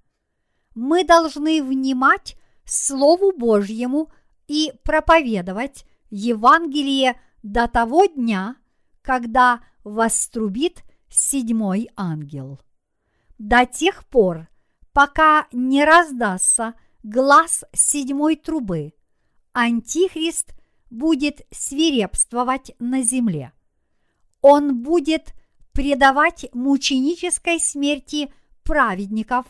Мы 0.75 1.05
должны 1.05 1.63
внимать 1.63 2.37
Слову 2.65 3.33
Божьему 3.33 4.11
и 4.49 4.73
проповедовать 4.83 5.87
Евангелие 6.11 7.21
до 7.43 7.69
того 7.69 8.07
дня, 8.07 8.57
когда 9.03 9.61
вострубит 9.85 10.83
седьмой 11.09 11.89
ангел. 11.97 12.61
До 13.39 13.67
тех 13.67 14.07
пор, 14.07 14.49
пока 14.93 15.47
не 15.53 15.85
раздастся 15.85 16.75
глаз 17.03 17.65
седьмой 17.73 18.37
трубы, 18.37 18.93
Антихрист 19.53 20.55
будет 20.91 21.47
свирепствовать 21.51 22.73
на 22.79 23.03
земле. 23.03 23.53
Он 24.43 24.83
будет 24.83 25.35
предавать 25.77 26.47
мученической 26.55 27.61
смерти 27.61 28.33
праведников, 28.63 29.45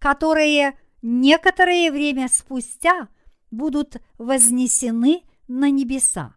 которые 0.00 0.76
некоторое 1.02 1.92
время 1.92 2.28
спустя 2.28 3.06
будут 3.52 3.98
вознесены 4.18 5.22
на 5.46 5.70
небеса. 5.70 6.34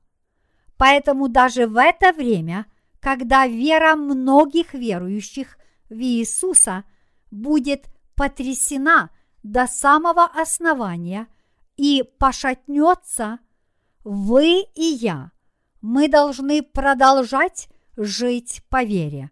Поэтому 0.77 1.27
даже 1.27 1.65
в 1.65 1.81
это 1.81 2.13
время, 2.13 2.67
когда 2.99 3.47
вера 3.47 3.95
многих 3.95 4.75
верующих 4.75 5.57
в 5.89 5.95
Иисуса 5.95 6.83
будет 7.31 7.87
потрясена 8.13 9.09
до 9.41 9.65
самого 9.65 10.25
основания 10.25 11.25
и 11.77 12.03
пошатнется, 12.19 13.39
вы 14.03 14.65
и 14.75 14.83
я, 14.83 15.31
мы 15.81 16.09
должны 16.09 16.61
продолжать 16.61 17.69
жить 17.97 18.61
по 18.69 18.83
вере. 18.83 19.31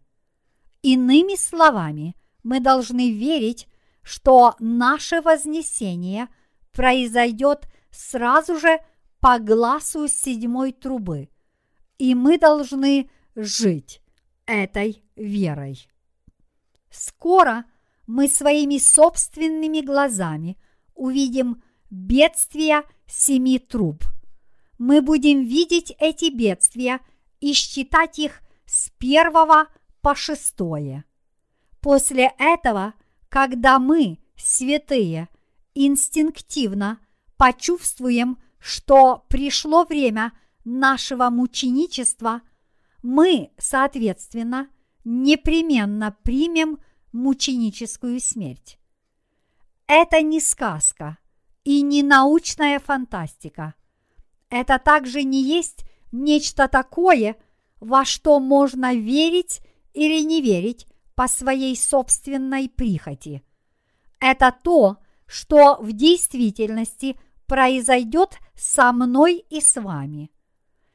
Иными 0.81 1.35
словами, 1.35 2.15
мы 2.43 2.59
должны 2.59 3.11
верить, 3.11 3.67
что 4.01 4.55
наше 4.59 5.21
вознесение 5.21 6.27
произойдет 6.71 7.67
сразу 7.89 8.59
же 8.59 8.79
по 9.19 9.39
глазу 9.39 10.07
седьмой 10.07 10.73
трубы, 10.73 11.29
и 11.97 12.13
мы 12.15 12.37
должны 12.37 13.09
жить 13.35 14.01
этой 14.45 15.03
верой. 15.15 15.87
Скоро 16.89 17.65
мы 18.05 18.27
своими 18.27 18.77
собственными 18.77 19.79
глазами 19.79 20.57
увидим 20.93 21.63
бедствия 21.89 22.83
семи 23.07 23.59
труб. 23.59 24.03
Мы 24.77 25.01
будем 25.01 25.43
видеть 25.43 25.95
эти 25.99 26.29
бедствия 26.29 26.99
и 27.39 27.53
считать 27.53 28.19
их 28.19 28.41
с 28.65 28.89
первого 28.97 29.67
по 30.01 30.15
шестое. 30.15 31.05
После 31.81 32.31
этого, 32.37 32.93
когда 33.29 33.79
мы, 33.79 34.19
святые, 34.37 35.29
инстинктивно 35.75 36.99
почувствуем, 37.37 38.37
что 38.59 39.25
пришло 39.27 39.83
время 39.83 40.31
нашего 40.63 41.29
мученичества, 41.29 42.41
мы, 43.01 43.51
соответственно, 43.57 44.69
непременно 45.03 46.15
примем 46.23 46.79
мученическую 47.11 48.19
смерть. 48.19 48.79
Это 49.87 50.21
не 50.21 50.39
сказка 50.39 51.17
и 51.63 51.81
не 51.81 52.03
научная 52.03 52.79
фантастика. 52.79 53.75
Это 54.49 54.79
также 54.79 55.23
не 55.23 55.43
есть 55.43 55.85
нечто 56.11 56.67
такое, 56.67 57.35
во 57.83 58.05
что 58.05 58.39
можно 58.39 58.95
верить 58.95 59.59
или 59.93 60.23
не 60.23 60.41
верить 60.41 60.87
по 61.15 61.27
своей 61.27 61.75
собственной 61.75 62.69
прихоти. 62.69 63.43
Это 64.21 64.55
то, 64.63 64.97
что 65.25 65.77
в 65.81 65.91
действительности 65.91 67.17
произойдет 67.45 68.37
со 68.55 68.93
мной 68.93 69.43
и 69.49 69.59
с 69.59 69.79
вами. 69.79 70.31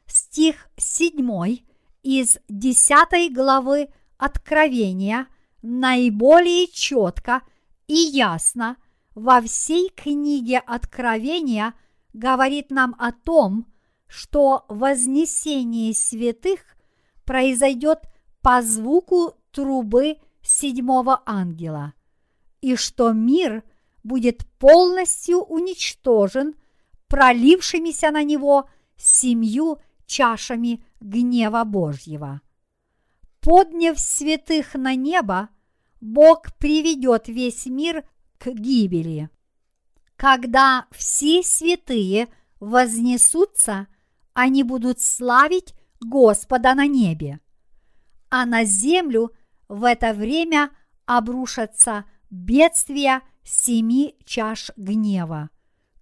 Стих 0.07 0.71
7 0.79 1.59
из 2.03 2.39
10 2.49 3.35
главы 3.35 3.91
Откровения 4.17 5.29
наиболее 5.61 6.69
четко 6.69 7.43
и 7.87 7.95
ясно 7.97 8.79
во 9.15 9.43
всей 9.43 9.91
книге 9.91 10.59
Откровения 10.59 11.75
говорит 12.15 12.71
нам 12.71 12.97
о 12.99 13.13
том, 13.13 13.67
что 14.07 14.65
вознесение 14.69 15.93
святых 15.93 16.78
произойдет 17.29 17.99
по 18.41 18.63
звуку 18.63 19.35
трубы 19.51 20.17
седьмого 20.41 21.23
ангела. 21.27 21.93
и 22.63 22.75
что 22.75 23.13
мир 23.13 23.63
будет 24.03 24.47
полностью 24.59 25.39
уничтожен 25.43 26.55
пролившимися 27.07 28.11
на 28.11 28.25
него 28.25 28.69
семью 28.97 29.79
чашами 30.07 30.83
гнева 31.01 31.65
Божьего. 31.65 32.41
Подняв 33.41 33.99
святых 33.99 34.75
на 34.75 34.95
небо, 34.95 35.51
Бог 36.01 36.55
приведет 36.59 37.29
весь 37.29 37.67
мир 37.67 38.09
к 38.39 38.47
гибели. 38.49 39.29
Когда 40.17 40.87
все 40.91 41.43
святые 41.43 42.29
вознесутся, 42.59 43.87
они 44.33 44.63
будут 44.63 45.01
славить 45.01 45.75
Господа 46.01 46.75
на 46.75 46.87
небе. 46.87 47.41
А 48.31 48.47
на 48.47 48.65
землю 48.65 49.33
в 49.69 49.85
это 49.85 50.13
время 50.13 50.71
обрушатся 51.07 52.05
бедствия 52.31 53.23
семи 53.43 54.17
чаш 54.25 54.71
гнева, 54.77 55.51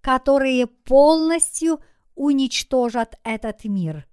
которые 0.01 0.67
полностью 0.67 1.79
уничтожат 2.15 3.19
этот 3.23 3.63
мир. 3.65 4.07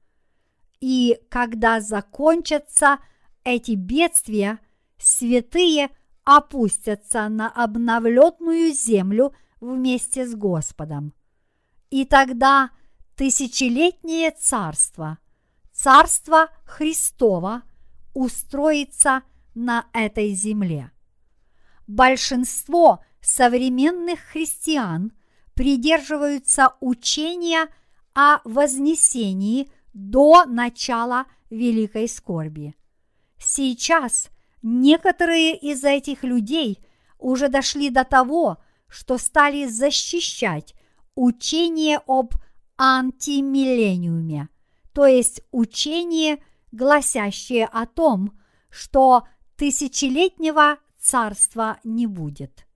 И 0.81 1.19
когда 1.31 1.81
закончатся 1.81 2.99
эти 3.43 3.73
бедствия, 3.73 4.61
святые 4.99 5.91
опустятся 6.25 7.29
на 7.29 7.49
обновленную 7.51 8.73
землю 8.73 9.35
вместе 9.61 10.27
с 10.27 10.35
Господом. 10.35 11.15
И 11.91 12.05
тогда 12.05 12.71
тысячелетнее 13.17 14.31
царство, 14.31 15.19
царство 15.75 16.49
Христова, 16.65 17.63
устроится 18.15 19.23
на 19.55 19.87
этой 19.93 20.33
земле. 20.33 20.93
Большинство 21.87 23.05
современных 23.21 24.21
христиан 24.21 25.13
придерживаются 25.55 26.75
учения 26.81 27.69
о 28.15 28.39
вознесении 28.45 29.71
до 29.93 30.45
начала 30.45 31.27
Великой 31.51 32.09
Скорби. 32.09 32.75
Сейчас 33.39 34.29
некоторые 34.63 35.57
из 35.57 35.85
этих 35.85 36.23
людей 36.25 36.79
уже 37.19 37.49
дошли 37.49 37.91
до 37.91 38.05
того, 38.05 38.59
что 38.89 39.19
стали 39.19 39.67
защищать 39.67 40.75
учение 41.15 42.01
об 42.07 42.35
антимиллениуме, 42.79 44.49
то 44.95 45.07
есть 45.07 45.43
учение, 45.51 46.43
гласящее 46.73 47.67
о 47.67 47.85
том, 47.85 48.41
что 48.71 49.27
тысячелетнего 49.57 50.79
царства 50.99 51.79
не 51.85 52.07
будет. 52.07 52.67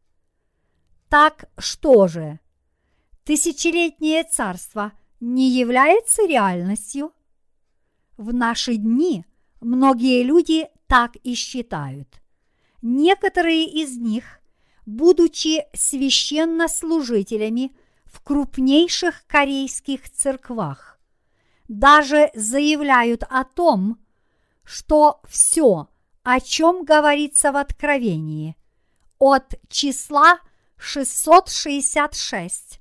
Так 1.08 1.48
что 1.56 2.08
же? 2.08 2.40
Тысячелетнее 3.24 4.24
царство 4.24 4.92
не 5.20 5.48
является 5.48 6.26
реальностью? 6.26 7.12
В 8.16 8.34
наши 8.34 8.76
дни 8.76 9.24
многие 9.60 10.24
люди 10.24 10.66
так 10.88 11.14
и 11.22 11.34
считают. 11.34 12.20
Некоторые 12.82 13.66
из 13.66 13.96
них, 13.96 14.40
будучи 14.86 15.64
священнослужителями 15.72 17.76
в 18.06 18.20
крупнейших 18.22 19.24
корейских 19.26 20.10
церквах, 20.10 20.97
даже 21.68 22.30
заявляют 22.34 23.22
о 23.28 23.44
том, 23.44 23.98
что 24.64 25.20
все, 25.28 25.88
о 26.22 26.40
чем 26.40 26.84
говорится 26.84 27.52
в 27.52 27.56
Откровении, 27.56 28.56
от 29.18 29.54
числа 29.68 30.40
666 30.76 32.80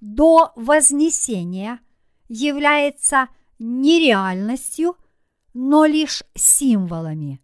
до 0.00 0.52
Вознесения 0.56 1.80
является 2.28 3.28
нереальностью, 3.58 4.96
но 5.52 5.84
лишь 5.84 6.22
символами. 6.34 7.40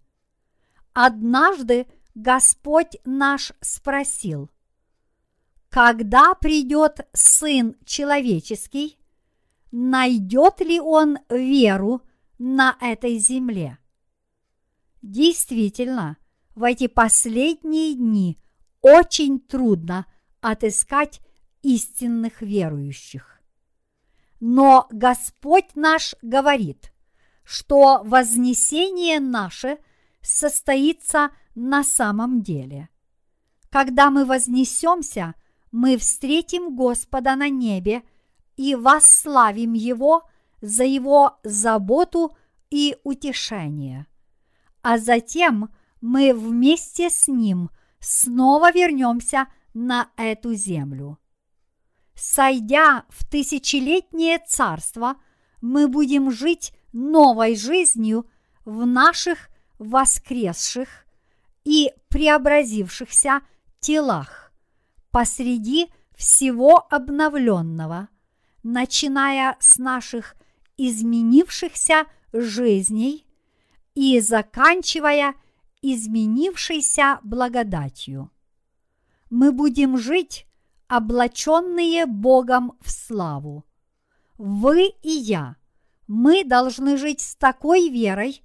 Однажды 0.93 1.87
Господь 2.15 2.97
наш 3.05 3.53
спросил, 3.61 4.51
когда 5.69 6.35
придет 6.35 7.07
Сын 7.13 7.77
Человеческий, 7.85 8.96
найдет 9.77 10.61
ли 10.61 10.81
Он 10.81 11.19
веру 11.29 12.01
на 12.39 12.77
этой 12.81 13.19
земле? 13.19 13.79
Действительно, 15.03 16.17
в 16.55 16.63
эти 16.63 16.87
последние 16.87 17.95
дни 17.95 18.39
очень 18.81 19.39
трудно 19.39 20.07
отыскать 20.41 21.21
истинных 21.63 22.41
верующих. 22.41 23.41
Но 24.41 24.87
Господь 24.91 25.75
наш 25.75 26.15
говорит, 26.23 26.93
что 27.45 28.03
вознесение 28.03 29.21
наше 29.21 29.79
состоится 30.23 31.31
на 31.55 31.85
самом 31.85 32.43
деле. 32.43 32.89
Когда 33.71 34.11
мы 34.11 34.25
вознесемся, 34.25 35.35
мы 35.71 35.99
встретим 35.99 36.75
Господа 36.75 37.37
на 37.37 37.51
небе 37.51 38.03
и 38.57 38.75
восславим 38.75 39.73
Его 39.73 40.23
за 40.61 40.85
Его 40.85 41.39
заботу 41.43 42.37
и 42.71 42.97
утешение. 43.05 44.07
А 44.83 44.99
затем 44.99 45.71
мы 46.01 46.35
вместе 46.35 47.11
с 47.11 47.29
Ним 47.29 47.71
снова 48.01 48.73
вернемся 48.73 49.49
на 49.75 50.11
эту 50.17 50.55
землю. 50.55 51.19
Сойдя 52.15 53.05
в 53.09 53.29
тысячелетнее 53.29 54.39
царство, 54.47 55.17
мы 55.61 55.87
будем 55.87 56.31
жить 56.31 56.73
новой 56.93 57.57
жизнью 57.57 58.27
в 58.65 58.87
наших 58.87 59.51
воскресших 59.79 60.89
и 61.65 61.93
преобразившихся 62.09 63.43
телах 63.81 64.53
посреди 65.11 65.89
всего 66.15 66.87
обновленного, 66.91 68.09
начиная 68.67 69.57
с 69.61 69.79
наших 69.79 70.37
изменившихся 70.77 72.07
жизней 72.33 73.27
и 73.95 74.21
заканчивая– 74.21 75.35
изменившейся 75.83 77.21
благодатью. 77.23 78.31
Мы 79.31 79.53
будем 79.53 79.97
жить, 79.97 80.47
облаченные 80.89 82.07
Богом 82.07 82.77
в 82.81 82.91
славу. 82.91 83.65
Вы 84.39 84.89
и 85.03 85.11
я, 85.11 85.57
мы 86.07 86.45
должны 86.45 86.97
жить 86.97 87.21
с 87.21 87.37
такой 87.37 87.89
верой 87.89 88.43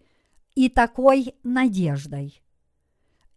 и 0.55 0.69
такой 0.69 1.35
надеждой. 1.43 2.41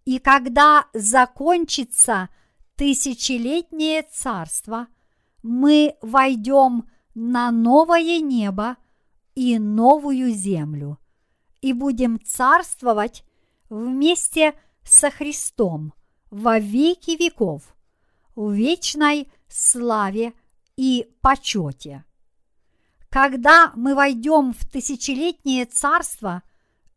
И 0.05 0.19
когда 0.19 0.87
закончится 0.93 2.29
тысячелетнее 2.77 4.03
царство, 4.03 4.89
мы 5.45 5.97
войдем 6.01 6.89
на 7.15 7.51
новое 7.51 8.21
небо 8.21 8.79
и 9.35 9.59
новую 9.59 10.31
землю 10.31 10.99
и 11.61 11.75
будем 11.75 12.19
царствовать 12.25 13.25
вместе 13.69 14.55
со 14.85 15.11
Христом 15.11 15.93
во 16.31 16.59
веки 16.59 17.11
веков, 17.11 17.77
в 18.35 18.53
вечной 18.53 19.31
славе 19.47 20.33
и 20.77 21.11
почете. 21.21 22.07
Когда 23.11 23.71
мы 23.77 23.95
войдем 23.95 24.55
в 24.55 24.67
тысячелетнее 24.67 25.67
царство 25.67 26.43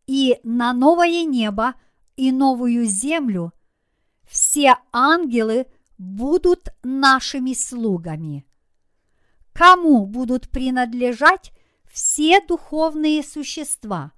и 0.06 0.40
на 0.44 0.72
новое 0.72 1.26
небо 1.26 1.76
и 2.16 2.32
новую 2.32 2.86
землю, 2.86 3.52
все 4.26 4.78
ангелы 4.94 5.68
будут 5.98 6.70
нашими 6.84 7.54
слугами. 7.54 8.46
Кому 9.54 10.06
будут 10.06 10.50
принадлежать 10.50 11.52
все 11.86 12.42
духовные 12.42 13.24
существа 13.24 14.12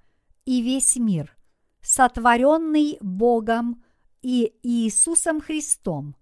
и 0.44 0.60
весь 0.62 0.96
мир? 0.96 1.36
сотворенный 1.82 2.98
Богом 3.00 3.82
и 4.22 4.54
Иисусом 4.62 5.40
Христом, 5.40 6.16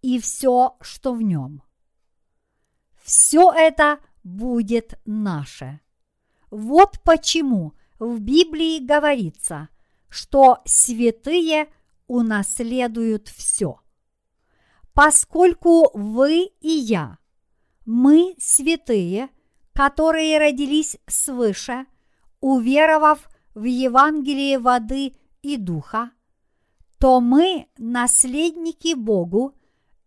и 0.00 0.18
все, 0.18 0.76
что 0.80 1.12
в 1.12 1.22
нем. 1.22 1.62
Все 3.02 3.52
это 3.52 3.98
будет 4.24 4.98
наше. 5.04 5.80
Вот 6.50 7.00
почему 7.04 7.74
в 7.98 8.20
Библии 8.20 8.84
говорится, 8.84 9.68
что 10.08 10.62
святые 10.64 11.72
унаследуют 12.06 13.28
все. 13.28 13.80
Поскольку 14.94 15.90
вы 15.94 16.50
и 16.60 16.68
я, 16.68 17.18
мы 17.86 18.34
святые, 18.38 19.30
которые 19.72 20.38
родились 20.38 20.98
свыше, 21.06 21.86
уверовав 22.40 23.28
в 23.54 23.64
Евангелие 23.64 24.58
воды 24.58 25.14
и 25.40 25.56
духа, 25.56 26.10
то 26.98 27.20
мы 27.20 27.68
наследники 27.78 28.94
Богу 28.94 29.54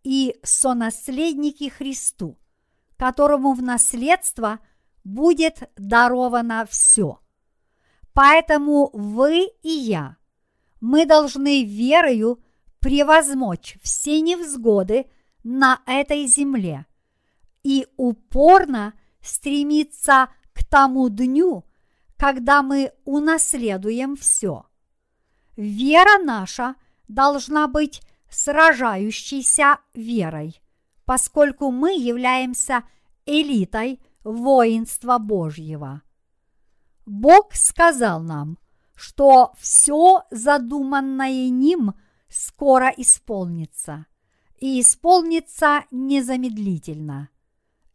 и 0.03 0.37
сонаследники 0.43 1.69
Христу, 1.69 2.37
которому 2.95 3.53
в 3.53 3.63
наследство 3.63 4.59
будет 5.03 5.69
даровано 5.75 6.65
все. 6.69 7.19
Поэтому 8.13 8.91
вы 8.93 9.49
и 9.61 9.69
я, 9.69 10.17
мы 10.79 11.05
должны 11.05 11.63
верою 11.65 12.39
превозмочь 12.85 13.79
все 13.81 14.21
невзгоды 14.21 15.07
на 15.43 15.81
этой 15.87 16.27
земле 16.27 16.85
и 17.63 17.87
упорно 17.97 18.93
стремиться 19.23 20.29
к 20.53 20.63
тому 20.63 21.09
дню, 21.09 21.65
когда 22.15 22.61
мы 22.61 22.91
унаследуем 23.03 24.15
все. 24.15 24.67
Вера 25.57 26.23
наша 26.23 26.75
должна 27.07 27.67
быть 27.67 28.03
сражающейся 28.29 29.79
верой, 29.95 30.61
поскольку 31.05 31.71
мы 31.71 31.97
являемся 31.97 32.83
элитой 33.25 33.99
воинства 34.23 35.17
Божьего. 35.17 36.03
Бог 37.07 37.55
сказал 37.55 38.21
нам, 38.21 38.59
что 38.93 39.53
все 39.57 40.21
задуманное 40.29 41.49
ним 41.49 41.95
скоро 42.29 42.93
исполнится, 42.95 44.05
и 44.57 44.81
исполнится 44.81 45.85
незамедлительно. 45.91 47.29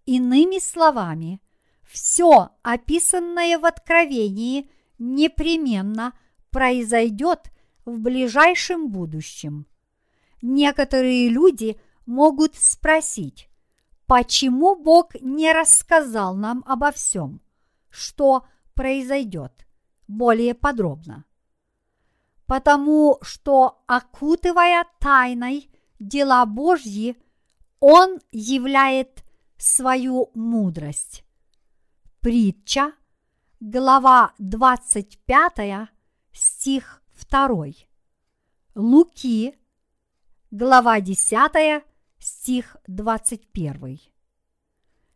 Иными 0.06 0.58
словами, 0.58 1.40
все 1.84 2.50
описанное 2.62 3.58
в 3.58 3.64
Откровении 3.64 4.70
непременно 4.98 6.12
произойдет 6.50 7.50
в 7.84 7.98
ближайшем 7.98 8.90
будущем. 8.90 9.66
Некоторые 10.42 11.28
люди 11.28 11.80
могут 12.06 12.56
спросить, 12.56 13.48
почему 14.06 14.76
Бог 14.76 15.14
не 15.20 15.52
рассказал 15.52 16.34
нам 16.34 16.64
обо 16.66 16.92
всем, 16.92 17.40
что 17.88 18.46
произойдет 18.74 19.66
более 20.08 20.54
подробно. 20.54 21.24
Потому 22.50 23.18
что, 23.22 23.80
окутывая 23.86 24.84
тайной 24.98 25.70
дела 26.00 26.44
Божьи, 26.46 27.16
Он 27.78 28.18
являет 28.32 29.22
свою 29.56 30.32
мудрость. 30.34 31.22
Притча, 32.18 32.90
глава 33.60 34.34
25, 34.38 35.90
стих 36.32 37.04
2. 37.30 37.66
Луки, 38.74 39.54
глава 40.50 41.00
10, 41.00 41.84
стих 42.18 42.76
21. 42.88 44.00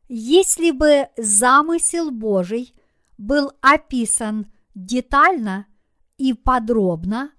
Если 0.07 0.71
бы 0.71 1.09
замысел 1.17 2.13
Божий 2.13 2.77
был 3.19 3.51
описан 3.61 4.53
детально 4.77 5.67
и 6.17 6.33
подробно, 6.33 7.33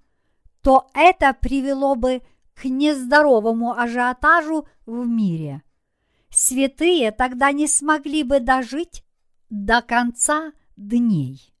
то 0.62 0.88
это 0.94 1.36
привело 1.38 1.94
бы 1.94 2.22
к 2.54 2.64
нездоровому 2.64 3.72
ажиотажу 3.72 4.66
в 4.86 5.06
мире. 5.06 5.62
Святые 6.30 7.12
тогда 7.12 7.52
не 7.52 7.66
смогли 7.66 8.22
бы 8.22 8.40
дожить 8.40 9.04
до 9.50 9.82
конца 9.82 10.52
дней. 10.76 11.52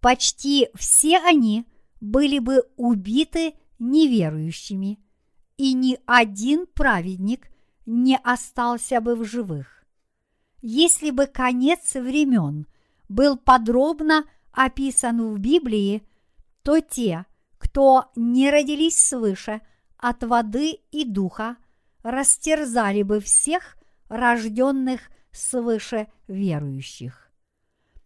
Почти 0.00 0.68
все 0.74 1.18
они 1.18 1.66
были 2.00 2.38
бы 2.38 2.62
убиты 2.76 3.54
неверующими, 3.78 4.98
и 5.56 5.72
ни 5.72 5.98
один 6.06 6.66
праведник 6.66 7.48
не 7.86 8.16
остался 8.18 9.00
бы 9.00 9.16
в 9.16 9.24
живых. 9.24 9.84
Если 10.62 11.10
бы 11.10 11.26
конец 11.26 11.94
времен 11.94 12.66
был 13.08 13.36
подробно 13.36 14.24
описан 14.52 15.34
в 15.34 15.38
Библии, 15.38 16.02
то 16.64 16.80
те, 16.80 17.26
кто 17.58 18.10
не 18.16 18.50
родились 18.50 18.98
свыше 18.98 19.60
от 19.98 20.24
воды 20.24 20.80
и 20.90 21.04
духа, 21.04 21.56
растерзали 22.02 23.02
бы 23.02 23.20
всех 23.20 23.76
рожденных 24.08 25.02
свыше 25.30 26.08
верующих. 26.26 27.30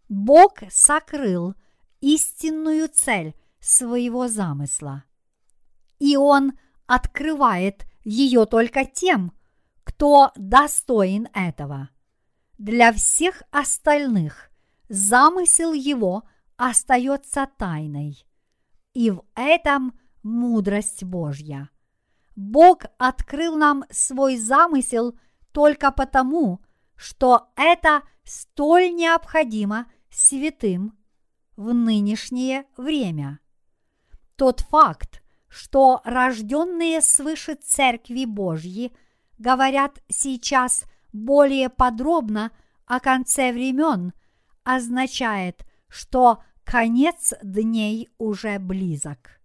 Бог 0.09 0.59
сокрыл 0.69 1.55
истинную 2.01 2.89
цель 2.89 3.33
своего 3.59 4.27
замысла, 4.27 5.03
и 5.99 6.17
Он 6.17 6.53
открывает 6.85 7.85
ее 8.03 8.45
только 8.45 8.85
тем, 8.85 9.31
кто 9.83 10.31
достоин 10.35 11.29
этого. 11.33 11.89
Для 12.57 12.91
всех 12.91 13.43
остальных 13.51 14.49
замысел 14.89 15.73
его 15.73 16.23
остается 16.57 17.47
тайной, 17.57 18.25
и 18.93 19.11
в 19.11 19.23
этом 19.35 19.93
мудрость 20.23 21.03
Божья. 21.03 21.69
Бог 22.35 22.85
открыл 22.97 23.57
нам 23.57 23.83
свой 23.89 24.37
замысел 24.37 25.17
только 25.51 25.91
потому, 25.91 26.61
что 26.95 27.49
это 27.55 28.03
столь 28.23 28.93
необходимо 28.93 29.87
святым 30.09 30.97
в 31.55 31.73
нынешнее 31.73 32.65
время. 32.77 33.39
Тот 34.35 34.61
факт, 34.61 35.21
что 35.49 36.01
рожденные 36.05 37.01
свыше 37.01 37.55
Церкви 37.55 38.25
Божьи 38.25 38.93
говорят 39.37 39.99
сейчас 40.07 40.85
более 41.11 41.69
подробно 41.69 42.51
о 42.85 42.99
конце 42.99 43.51
времен, 43.51 44.13
означает, 44.63 45.65
что 45.87 46.43
конец 46.71 47.33
дней 47.41 48.09
уже 48.17 48.59
близок. 48.59 49.41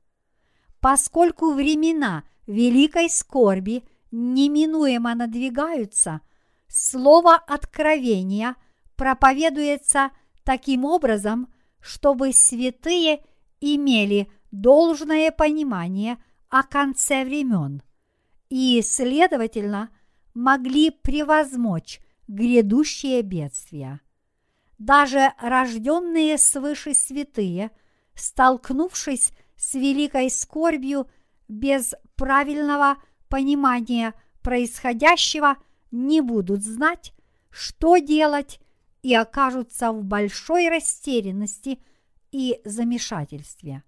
Поскольку 0.80 1.52
времена 1.52 2.24
великой 2.46 3.08
скорби 3.08 3.84
неминуемо 4.10 5.14
надвигаются– 5.14 6.20
Слово 6.76 7.36
откровения 7.36 8.56
проповедуется 8.96 10.10
таким 10.42 10.84
образом, 10.84 11.52
чтобы 11.80 12.32
святые 12.32 13.24
имели 13.60 14.28
должное 14.50 15.30
понимание 15.30 16.18
о 16.48 16.64
конце 16.64 17.24
времен 17.24 17.80
и, 18.48 18.82
следовательно, 18.82 19.90
могли 20.34 20.90
превозмочь 20.90 22.00
грядущие 22.26 23.22
бедствия. 23.22 24.00
Даже 24.78 25.32
рожденные 25.38 26.38
свыше 26.38 26.94
святые, 26.94 27.70
столкнувшись 28.14 29.32
с 29.56 29.74
великой 29.74 30.30
скорбью 30.30 31.08
без 31.48 31.94
правильного 32.16 32.96
понимания 33.28 34.14
происходящего– 34.42 35.56
не 35.94 36.20
будут 36.20 36.62
знать, 36.64 37.14
что 37.50 37.98
делать, 37.98 38.60
и 39.02 39.14
окажутся 39.14 39.92
в 39.92 40.02
большой 40.02 40.70
растерянности 40.70 41.78
и 42.32 42.60
замешательстве. 42.64 43.82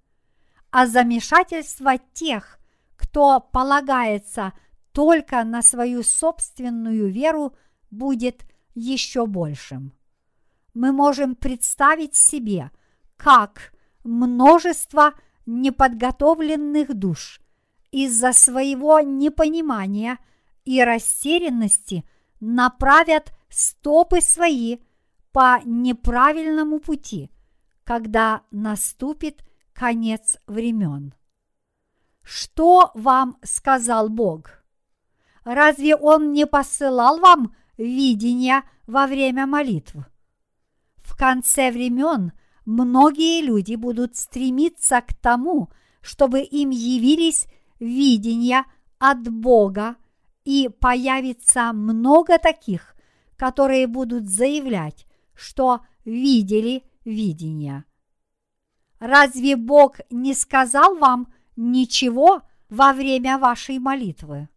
А 0.71 0.87
замешательство 0.87 1.99
тех, 2.13 2.59
кто 2.97 3.41
полагается 3.41 4.53
только 4.93 5.43
на 5.43 5.63
свою 5.63 6.03
собственную 6.03 7.11
веру, 7.11 7.57
будет 7.91 8.45
еще 8.75 9.27
большим. 9.27 9.95
Мы 10.77 10.93
можем 10.93 11.35
представить 11.35 12.15
себе, 12.15 12.71
как 13.17 13.73
множество 14.05 15.15
неподготовленных 15.45 16.95
душ 16.95 17.41
из-за 17.91 18.33
своего 18.33 19.01
непонимания– 19.01 20.19
и 20.67 20.83
растерянности 20.83 22.05
направят 22.41 23.33
стопы 23.49 24.21
свои 24.21 24.79
по 25.33 25.61
неправильному 25.65 26.81
пути, 26.81 27.31
когда 27.85 28.43
наступит 28.51 29.43
конец 29.73 30.37
времен. 30.47 31.15
Что 32.23 32.91
вам 32.95 33.39
сказал 33.43 34.09
Бог? 34.09 34.65
Разве 35.45 35.95
Он 35.95 36.33
не 36.33 36.47
посылал 36.47 37.21
вам 37.21 37.55
видения 37.79 38.65
во 38.87 39.07
время 39.07 39.47
молитв? 39.47 39.95
В 41.17 41.19
конце 41.19 41.73
времен 41.73 42.33
многие 42.67 43.41
люди 43.41 43.75
будут 43.75 44.17
стремиться 44.17 45.01
к 45.01 45.15
тому, 45.15 45.71
чтобы 46.03 46.43
им 46.43 46.69
явились 46.69 47.47
видения 47.81 48.67
от 48.99 49.27
Бога 49.27 49.97
и 50.45 50.69
появится 50.69 51.73
много 51.73 52.37
таких, 52.37 52.95
которые 53.37 53.87
будут 53.87 54.29
заявлять, 54.29 55.07
что 55.35 55.81
видели 56.05 56.85
видение. 57.07 57.85
Разве 58.99 59.57
Бог 59.57 60.01
не 60.11 60.35
сказал 60.35 60.99
вам 60.99 61.33
ничего 61.57 62.43
во 62.69 62.93
время 62.93 63.39
вашей 63.39 63.79
молитвы. 63.79 64.51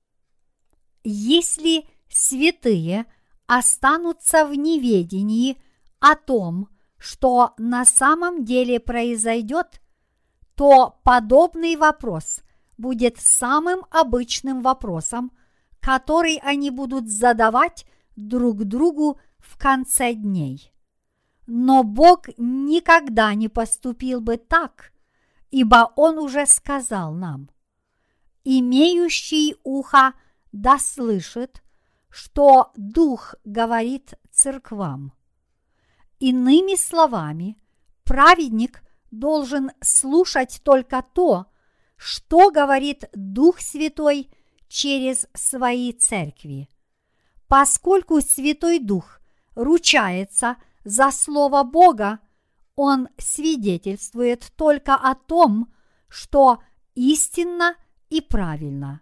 Если 1.05 1.85
святые 2.09 3.05
останутся 3.47 4.45
в 4.45 4.53
неведении 4.55 5.55
о 5.99 6.15
том, 6.15 6.69
что 6.97 7.53
на 7.57 7.85
самом 7.85 8.43
деле 8.43 8.79
произойдет, 8.79 9.81
то 10.55 10.99
подобный 11.03 11.75
вопрос 11.75 12.41
будет 12.77 13.17
самым 13.17 13.85
обычным 13.89 14.61
вопросом, 14.61 15.31
который 15.79 16.39
они 16.43 16.71
будут 16.71 17.09
задавать 17.09 17.85
друг 18.15 18.65
другу 18.65 19.19
в 19.37 19.57
конце 19.57 20.13
дней. 20.13 20.73
Но 21.47 21.83
Бог 21.83 22.27
никогда 22.37 23.33
не 23.33 23.47
поступил 23.47 24.21
бы 24.21 24.37
так, 24.37 24.91
ибо 25.49 25.91
Он 25.95 26.17
уже 26.19 26.45
сказал 26.45 27.13
нам, 27.13 27.49
«Имеющий 28.43 29.55
ухо 29.63 30.13
да 30.51 30.77
слышит, 30.77 31.63
что 32.09 32.71
Дух 32.75 33.35
говорит 33.45 34.13
церквам». 34.31 35.13
Иными 36.19 36.75
словами, 36.75 37.57
праведник 38.03 38.83
должен 39.09 39.71
слушать 39.81 40.59
только 40.63 41.01
то, 41.01 41.45
что 41.95 42.51
говорит 42.51 43.05
Дух 43.13 43.59
Святой 43.61 44.29
через 44.67 45.27
свои 45.33 45.93
церкви. 45.93 46.69
Поскольку 47.47 48.21
Святой 48.21 48.79
Дух 48.79 49.21
ручается 49.55 50.57
за 50.83 51.11
Слово 51.11 51.63
Бога, 51.63 52.19
он 52.75 53.07
свидетельствует 53.17 54.51
только 54.57 54.95
о 54.95 55.15
том, 55.15 55.73
что 56.09 56.61
истинно 56.95 57.75
и 58.09 58.19
правильно. 58.19 59.01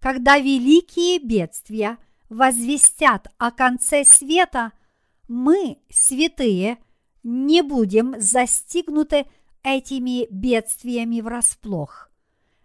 Когда 0.00 0.38
великие 0.38 1.18
бедствия 1.18 1.98
возвестят 2.28 3.26
о 3.36 3.50
конце 3.50 4.04
света– 4.04 4.70
мы, 5.28 5.78
святые, 5.90 6.78
не 7.22 7.62
будем 7.62 8.14
застигнуты 8.20 9.26
этими 9.62 10.26
бедствиями 10.30 11.20
врасплох, 11.20 12.10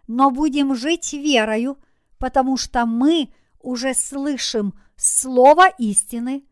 но 0.06 0.30
будем 0.30 0.74
жить 0.74 1.12
верою, 1.12 1.78
потому 2.18 2.56
что 2.56 2.86
мы 2.86 3.32
уже 3.60 3.94
слышим 3.94 4.74
Слово 4.96 5.68
истины, 5.78 6.44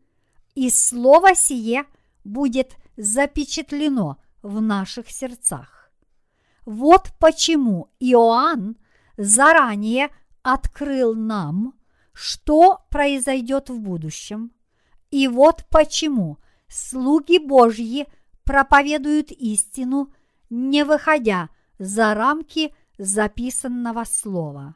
и 0.55 0.69
Слово 0.69 1.35
сие 1.35 1.85
будет 2.25 2.75
запечатлено 2.97 4.17
в 4.41 4.59
наших 4.59 5.09
сердцах. 5.09 5.89
Вот 6.65 7.13
почему 7.17 7.89
Иоанн 7.99 8.75
заранее 9.15 10.09
открыл 10.41 11.15
нам, 11.15 11.75
что 12.11 12.85
произойдет 12.89 13.69
в 13.69 13.79
будущем– 13.79 14.51
и 15.11 15.27
вот 15.27 15.65
почему 15.69 16.37
слуги 16.67 17.37
Божьи 17.37 18.07
проповедуют 18.43 19.31
истину, 19.31 20.13
не 20.49 20.83
выходя 20.83 21.49
за 21.77 22.13
рамки 22.13 22.73
записанного 22.97 24.05
слова. 24.05 24.75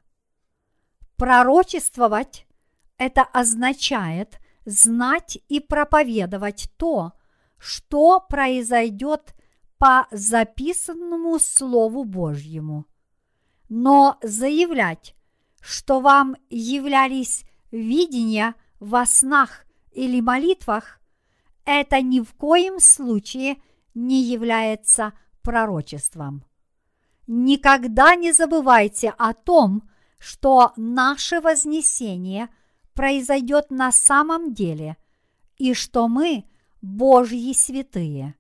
Пророчествовать– 1.16 2.46
это 2.98 3.24
означает 3.24 4.40
знать 4.66 5.38
и 5.48 5.60
проповедовать 5.60 6.70
то, 6.78 7.14
что 7.58 8.20
произойдет 8.20 9.34
по 9.78 10.08
записанному 10.12 11.40
Слову 11.40 12.04
Божьему. 12.04 12.86
Но 13.70 14.18
заявлять, 14.22 15.16
что 15.62 16.00
вам 16.00 16.36
являлись 16.50 17.46
видения 17.72 18.56
во 18.80 19.06
снах 19.06 19.65
или 19.96 20.20
молитвах, 20.20 21.00
это 21.66 22.02
ни 22.02 22.20
в 22.20 22.34
коем 22.34 22.80
случае 22.80 23.58
не 23.94 24.22
является 24.22 25.14
пророчеством. 25.42 26.46
Никогда 27.28 28.16
не 28.16 28.34
забывайте 28.34 29.14
о 29.18 29.34
том, 29.34 29.90
что 30.20 30.74
наше 30.76 31.42
вознесение 31.42 32.50
произойдет 32.94 33.72
на 33.72 33.92
самом 33.92 34.54
деле, 34.54 34.98
и 35.58 35.74
что 35.74 36.08
мы 36.08 36.46
Божьи 36.82 37.54
святые. 37.54 38.36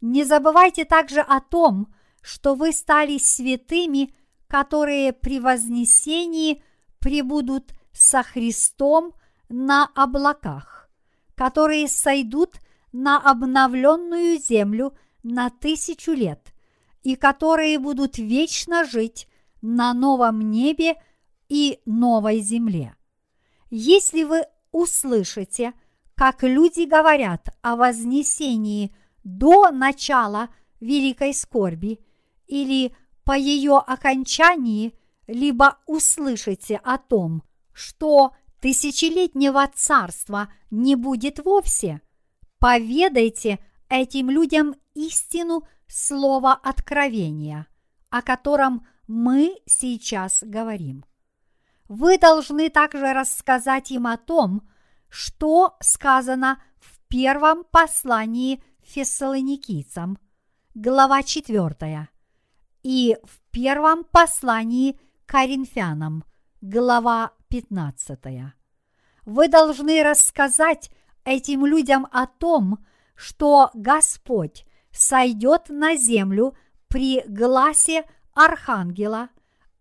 Не 0.00 0.24
забывайте 0.24 0.84
также 0.84 1.20
о 1.20 1.40
том, 1.40 1.92
что 2.20 2.54
вы 2.54 2.72
стали 2.72 3.18
святыми, 3.18 4.14
которые 4.46 5.12
при 5.12 5.40
вознесении 5.40 6.62
прибудут 6.98 7.72
со 7.92 8.22
Христом 8.22 9.14
на 9.48 9.90
облаках 9.94 10.81
которые 11.42 11.88
сойдут 11.88 12.60
на 12.92 13.18
обновленную 13.18 14.38
землю 14.38 14.96
на 15.24 15.50
тысячу 15.50 16.12
лет, 16.12 16.54
и 17.02 17.16
которые 17.16 17.80
будут 17.80 18.16
вечно 18.16 18.84
жить 18.84 19.26
на 19.60 19.92
новом 19.92 20.52
небе 20.52 20.94
и 21.48 21.80
новой 21.84 22.38
земле. 22.38 22.94
Если 23.70 24.22
вы 24.22 24.44
услышите, 24.70 25.72
как 26.14 26.44
люди 26.44 26.84
говорят 26.84 27.48
о 27.60 27.74
вознесении 27.74 28.94
до 29.24 29.72
начала 29.72 30.48
великой 30.78 31.34
скорби 31.34 31.98
или 32.46 32.94
по 33.24 33.36
ее 33.36 33.78
окончании, 33.78 34.94
либо 35.26 35.78
услышите 35.86 36.76
о 36.84 36.98
том, 36.98 37.42
что 37.72 38.30
тысячелетнего 38.62 39.68
царства 39.74 40.48
не 40.70 40.94
будет 40.94 41.44
вовсе. 41.44 42.00
Поведайте 42.60 43.58
этим 43.88 44.30
людям 44.30 44.76
истину 44.94 45.66
слова 45.88 46.54
откровения, 46.54 47.66
о 48.08 48.22
котором 48.22 48.86
мы 49.08 49.58
сейчас 49.66 50.44
говорим. 50.46 51.04
Вы 51.88 52.18
должны 52.18 52.70
также 52.70 53.12
рассказать 53.12 53.90
им 53.90 54.06
о 54.06 54.16
том, 54.16 54.62
что 55.08 55.76
сказано 55.80 56.62
в 56.78 57.00
первом 57.08 57.64
послании 57.64 58.62
фессалоникийцам, 58.84 60.18
глава 60.74 61.24
4, 61.24 62.08
и 62.84 63.16
в 63.24 63.40
первом 63.50 64.04
послании 64.04 64.98
коринфянам, 65.26 66.24
глава 66.60 67.32
15. 67.52 68.18
Вы 69.26 69.48
должны 69.48 70.02
рассказать 70.02 70.90
этим 71.22 71.66
людям 71.66 72.06
о 72.10 72.26
том, 72.26 72.78
что 73.14 73.70
Господь 73.74 74.64
сойдет 74.90 75.68
на 75.68 75.96
землю 75.96 76.56
при 76.88 77.22
гласе 77.28 78.06
архангела 78.32 79.28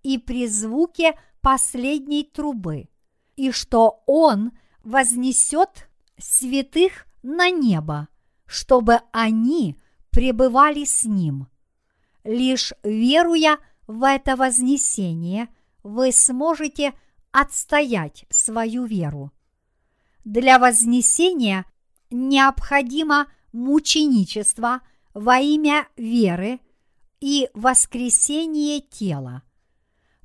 и 0.04 0.18
при 0.18 0.48
звуке 0.48 1.18
последней 1.40 2.26
трубы, 2.26 2.90
и 3.38 3.52
что 3.52 4.04
Он 4.06 4.52
вознесет 4.84 5.88
святых 6.18 7.08
на 7.24 7.50
небо, 7.52 8.10
чтобы 8.48 9.00
они 9.14 9.80
пребывали 10.10 10.84
с 10.84 11.06
Ним. 11.06 11.48
Лишь 12.26 12.74
веруя 12.84 13.60
в 13.88 14.06
это 14.06 14.36
вознесение, 14.36 15.48
вы 15.84 16.12
сможете 16.12 16.94
отстоять 17.32 18.26
свою 18.30 18.86
веру. 18.86 19.32
Для 20.24 20.60
вознесения 20.60 21.66
необходимо 22.10 23.28
мученичество 23.54 24.82
во 25.14 25.40
имя 25.40 25.88
веры 25.98 26.60
и 27.20 27.50
воскресение 27.54 28.82
тела. 28.82 29.44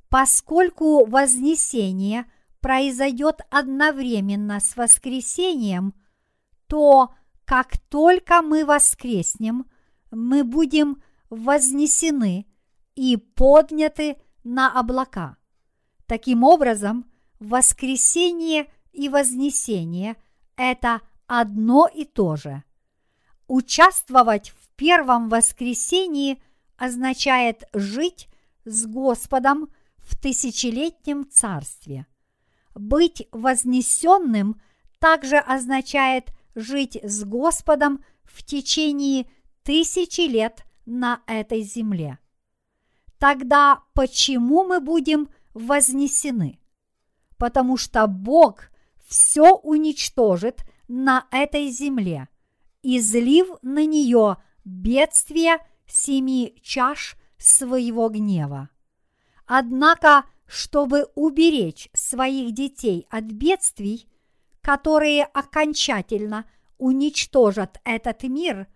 Поскольку 0.09 1.05
вознесение 1.05 2.25
произойдет 2.61 3.41
одновременно 3.49 4.59
с 4.59 4.75
воскресением, 4.77 5.93
то 6.67 7.13
как 7.45 7.77
только 7.89 8.41
мы 8.41 8.65
воскреснем, 8.65 9.65
мы 10.11 10.43
будем 10.43 11.01
вознесены 11.29 12.45
и 12.95 13.17
подняты 13.17 14.17
на 14.43 14.77
облака. 14.77 15.37
Таким 16.07 16.43
образом, 16.43 17.05
воскресение 17.39 18.67
и 18.93 19.09
вознесение– 19.09 20.15
это 20.55 21.01
одно 21.27 21.87
и 21.87 22.05
то 22.05 22.35
же. 22.35 22.63
Участвовать 23.47 24.49
в 24.49 24.69
первом 24.75 25.29
воскресении 25.29 26.41
означает 26.77 27.63
жить 27.73 28.29
с 28.65 28.85
Господом 28.85 29.69
в 29.97 30.17
тысячелетнем 30.19 31.29
царстве. 31.29 32.07
Быть 32.73 33.27
вознесенным 33.31 34.61
также 34.99 35.37
означает 35.37 36.31
жить 36.55 36.97
с 37.03 37.23
Господом 37.23 38.03
в 38.23 38.43
течение 38.43 39.29
тысячи 39.63 40.21
лет 40.21 40.63
на 40.85 41.21
этой 41.27 41.61
земле. 41.61 42.19
тогда 43.17 43.83
почему 43.93 44.63
мы 44.63 44.79
будем 44.79 45.27
вознесены? 45.57 46.59
Потому 47.37 47.77
что 47.77 48.07
Бог 48.07 48.69
все 49.07 49.55
уничтожит 49.55 50.61
на 50.87 51.27
этой 51.31 51.69
земле, 51.69 52.29
излив 52.83 53.47
на 53.61 53.85
нее 53.85 54.37
бедствие 54.63 55.57
семи 55.85 56.59
чаш 56.61 57.15
своего 57.37 58.09
гнева. 58.09 58.69
Однако, 59.45 60.25
чтобы 60.45 61.07
уберечь 61.15 61.89
своих 61.93 62.53
детей 62.53 63.07
от 63.09 63.25
бедствий, 63.25 64.07
которые 64.61 65.23
окончательно 65.23 66.45
уничтожат 66.77 67.79
этот 67.85 68.23
мир, 68.23 68.67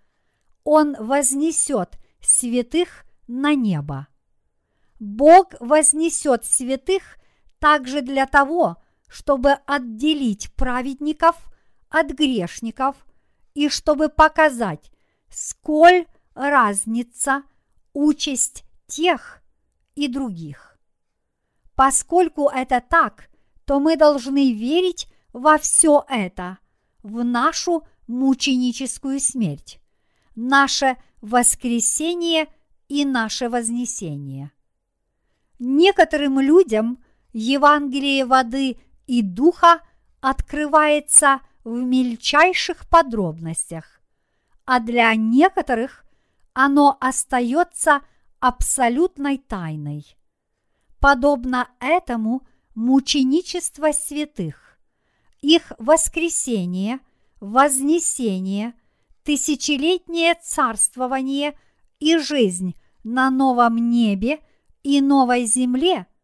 Он 0.64 0.96
вознесет 0.98 1.98
святых 2.22 3.06
на 3.28 3.56
небо. 3.56 4.08
Бог 5.02 5.56
вознесет 5.60 6.46
святых 6.46 7.18
также 7.58 8.04
для 8.04 8.28
того, 8.28 8.78
чтобы 9.08 9.54
отделить 9.66 10.54
праведников 10.54 11.52
от 11.90 12.12
грешников 12.12 12.96
и 13.56 13.68
чтобы 13.68 14.10
показать, 14.10 14.92
сколь 15.28 16.06
разница 16.36 17.42
участь 17.94 18.64
тех 18.86 19.42
и 19.96 20.08
других. 20.08 20.78
Поскольку 21.74 22.48
это 22.50 22.80
так, 22.80 23.28
то 23.66 23.80
мы 23.80 23.98
должны 23.98 24.54
верить 24.54 25.12
во 25.34 25.58
все 25.58 26.06
это, 26.10 26.60
в 27.02 27.24
нашу 27.24 27.88
мученическую 28.06 29.20
смерть, 29.20 29.80
наше 30.36 30.96
воскресение 31.22 32.46
и 32.88 33.04
наше 33.04 33.50
вознесение. 33.50 34.52
Некоторым 35.64 36.40
людям 36.40 37.04
Евангелие 37.34 38.26
воды 38.26 38.78
и 39.06 39.22
духа 39.22 39.82
открывается 40.20 41.42
в 41.64 41.76
мельчайших 41.84 42.90
подробностях, 42.90 44.02
а 44.66 44.80
для 44.80 45.14
некоторых 45.14 46.04
оно 46.54 46.98
остается 47.00 48.02
абсолютной 48.40 49.38
тайной. 49.38 50.18
Подобно 51.00 51.70
этому 51.80 52.42
мученичество 52.74 53.92
святых, 53.92 54.80
их 55.42 55.74
воскресение, 55.78 57.02
вознесение, 57.40 58.74
тысячелетнее 59.24 60.34
царствование 60.42 61.56
и 62.00 62.18
жизнь 62.18 62.74
на 63.04 63.30
новом 63.30 63.92
небе 63.92 64.40
и 64.84 65.02
новой 65.02 65.46
земле– 65.46 66.08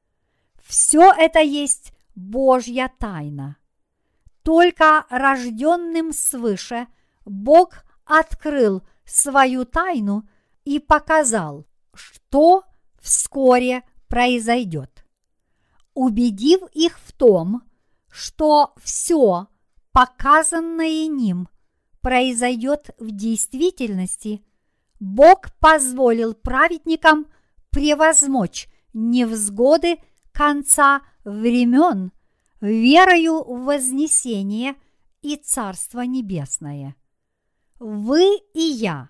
все 0.68 1.14
это 1.14 1.40
есть 1.40 1.94
Божья 2.14 2.92
тайна. 3.00 3.58
Только 4.44 5.06
рожденным 5.10 6.12
свыше 6.12 6.88
Бог 7.26 7.86
открыл 8.06 8.84
свою 9.06 9.66
тайну 9.66 10.28
и 10.66 10.80
показал, 10.80 11.66
что 11.94 12.66
вскоре 13.00 13.84
произойдет. 14.10 15.06
Убедив 15.94 16.62
их 16.74 17.00
в 17.00 17.14
том, 17.14 17.64
что 18.10 18.74
все 18.84 19.48
показанное 19.94 21.08
ним 21.08 21.48
произойдет 22.02 22.90
в 23.00 23.12
действительности, 23.12 24.46
Бог 25.00 25.52
позволил 25.60 26.34
праведникам 26.34 27.28
превозмочь 27.72 28.68
невзгоды 28.94 29.98
конца 30.32 31.02
времен 31.24 32.12
верою 32.62 33.44
в 33.44 33.66
вознесение 33.66 34.76
и 35.22 35.36
Царство 35.36 36.02
Небесное. 36.02 36.96
Вы 37.80 38.40
и 38.54 38.62
я, 38.62 39.10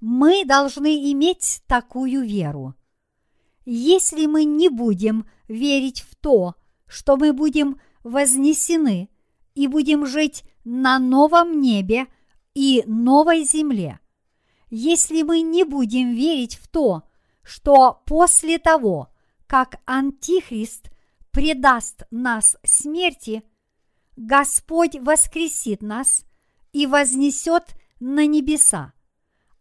мы 0.00 0.44
должны 0.44 1.10
иметь 1.12 1.62
такую 1.66 2.22
веру. 2.22 2.74
Если 3.64 4.26
мы 4.26 4.44
не 4.44 4.68
будем 4.68 5.26
верить 5.48 6.02
в 6.02 6.14
то, 6.14 6.54
что 6.86 7.16
мы 7.16 7.32
будем 7.32 7.80
вознесены 8.04 9.10
и 9.54 9.66
будем 9.66 10.06
жить 10.06 10.44
на 10.64 10.98
новом 10.98 11.60
небе 11.60 12.06
и 12.54 12.84
новой 12.86 13.44
земле, 13.44 13.98
если 14.70 15.22
мы 15.22 15.40
не 15.40 15.64
будем 15.64 16.12
верить 16.12 16.54
в 16.56 16.68
то, 16.68 17.02
что 17.02 17.15
после 18.06 18.58
того, 18.58 19.08
как 19.46 19.80
Антихрист 19.86 20.90
предаст 21.30 22.02
нас 22.10 22.56
смерти, 22.64 23.44
Господь 24.16 24.96
воскресит 24.96 25.82
нас 25.82 26.24
и 26.72 26.86
вознесет 26.86 27.74
на 28.00 28.26
небеса, 28.26 28.92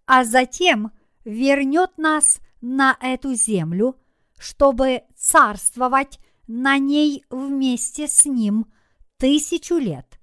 а 0.05 0.23
затем 0.23 0.91
вернет 1.23 1.97
нас 1.97 2.39
на 2.61 2.97
эту 3.01 3.33
землю, 3.35 3.99
чтобы 4.37 5.03
царствовать 5.15 6.19
на 6.47 6.77
ней 6.77 7.23
вместе 7.29 8.07
с 8.07 8.25
Ним 8.25 8.65
тысячу 9.17 9.75
лет. 9.75 10.19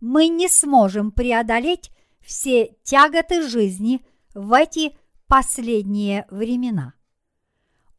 Мы 0.00 0.28
не 0.28 0.48
сможем 0.48 1.10
преодолеть 1.12 1.90
все 2.20 2.76
тяготы 2.82 3.46
жизни 3.46 4.04
в 4.34 4.52
эти 4.52 4.96
последние 5.30 6.26
времена. 6.28 6.94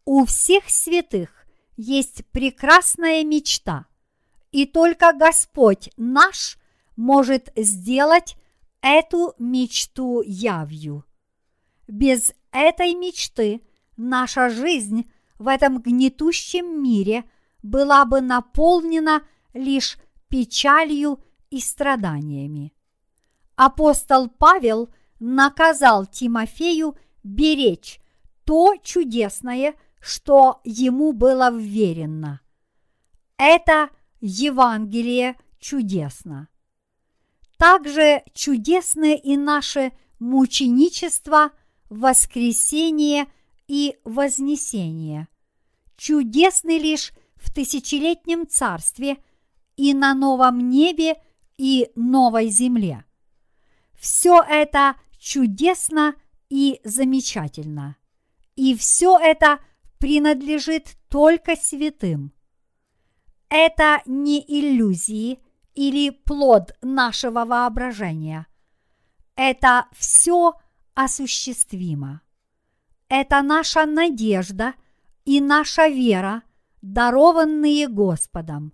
У 0.03 0.25
всех 0.25 0.69
святых 0.69 1.29
есть 1.77 2.25
прекрасная 2.31 3.23
мечта, 3.23 3.85
и 4.51 4.65
только 4.65 5.13
Господь 5.13 5.89
наш 5.95 6.57
может 6.97 7.49
сделать 7.55 8.35
эту 8.81 9.33
мечту 9.39 10.21
явью. 10.21 11.05
Без 11.87 12.33
этой 12.51 12.93
мечты 12.95 13.61
наша 13.95 14.49
жизнь 14.49 15.09
в 15.39 15.47
этом 15.47 15.81
гнетущем 15.81 16.83
мире 16.83 17.23
была 17.63 18.03
бы 18.03 18.19
наполнена 18.19 19.23
лишь 19.53 19.97
печалью 20.27 21.23
и 21.49 21.61
страданиями. 21.61 22.73
Апостол 23.55 24.27
Павел 24.27 24.89
наказал 25.21 26.05
Тимофею 26.05 26.97
беречь 27.23 27.99
то 28.45 28.75
чудесное, 28.83 29.75
что 29.99 30.61
ему 30.63 31.13
было 31.13 31.51
вверено. 31.51 32.41
Это 33.37 33.89
Евангелие 34.19 35.37
чудесно. 35.59 36.47
Также 37.57 38.23
чудесны 38.33 39.15
и 39.15 39.37
наше 39.37 39.91
мученичество, 40.19 41.51
воскресение 41.89 43.27
и 43.67 43.97
вознесение. 44.03 45.27
Чудесны 45.97 46.79
лишь 46.79 47.11
в 47.35 47.53
тысячелетнем 47.53 48.47
царстве 48.47 49.17
и 49.75 49.93
на 49.93 50.13
новом 50.13 50.69
небе 50.69 51.15
и 51.57 51.91
новой 51.95 52.49
земле. 52.49 53.05
Все 53.99 54.41
это 54.41 54.95
чудесно 55.19 56.15
и 56.51 56.81
замечательно. 56.83 57.95
И 58.57 58.75
все 58.75 59.17
это 59.17 59.59
принадлежит 59.97 60.97
только 61.07 61.55
святым. 61.55 62.33
Это 63.49 64.01
не 64.05 64.43
иллюзии 64.45 65.39
или 65.75 66.09
плод 66.09 66.73
нашего 66.81 67.45
воображения. 67.45 68.47
Это 69.35 69.87
все 69.93 70.55
осуществимо. 70.93 72.21
Это 73.07 73.41
наша 73.41 73.85
надежда 73.85 74.73
и 75.23 75.39
наша 75.39 75.87
вера, 75.87 76.43
дарованные 76.81 77.87
Господом. 77.87 78.73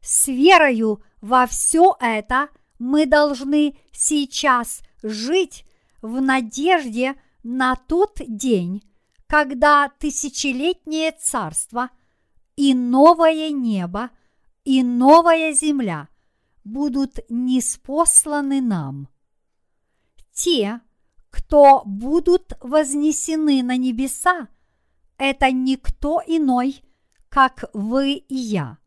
С 0.00 0.26
верою 0.26 1.00
во 1.20 1.46
все 1.46 1.96
это 2.00 2.48
мы 2.80 3.06
должны 3.06 3.78
сейчас 3.92 4.82
жить 5.02 5.64
в 6.02 6.20
надежде 6.20 7.20
на 7.42 7.76
тот 7.76 8.20
день, 8.26 8.82
когда 9.26 9.88
тысячелетнее 9.98 11.12
царство 11.12 11.90
и 12.56 12.74
новое 12.74 13.50
небо 13.50 14.10
и 14.64 14.82
новая 14.82 15.52
земля 15.52 16.08
будут 16.64 17.18
неспосланы 17.28 18.60
нам. 18.60 19.08
Те, 20.32 20.80
кто 21.30 21.82
будут 21.84 22.52
вознесены 22.60 23.62
на 23.62 23.76
небеса, 23.76 24.48
это 25.16 25.50
никто 25.50 26.22
иной, 26.26 26.82
как 27.28 27.64
вы 27.72 28.12
и 28.12 28.34
я. 28.34 28.78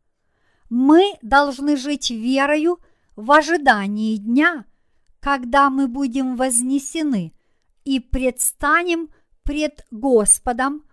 Мы 0.70 1.18
должны 1.22 1.76
жить 1.76 2.10
верою 2.12 2.80
в 3.16 3.32
ожидании 3.32 4.18
дня, 4.18 4.66
когда 5.22 5.70
мы 5.70 5.88
будем 5.88 6.36
вознесены 6.36 7.34
и 7.86 8.00
предстанем 8.00 9.10
пред 9.44 9.86
Господом, 9.92 10.84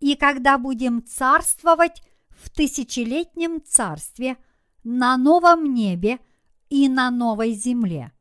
и 0.00 0.16
когда 0.16 0.58
будем 0.58 1.04
царствовать 1.04 2.02
в 2.30 2.50
тысячелетнем 2.50 3.62
царстве 3.62 4.36
на 4.82 5.16
новом 5.16 5.72
небе 5.72 6.18
и 6.68 6.88
на 6.88 7.10
новой 7.10 7.52
земле. 7.52 8.12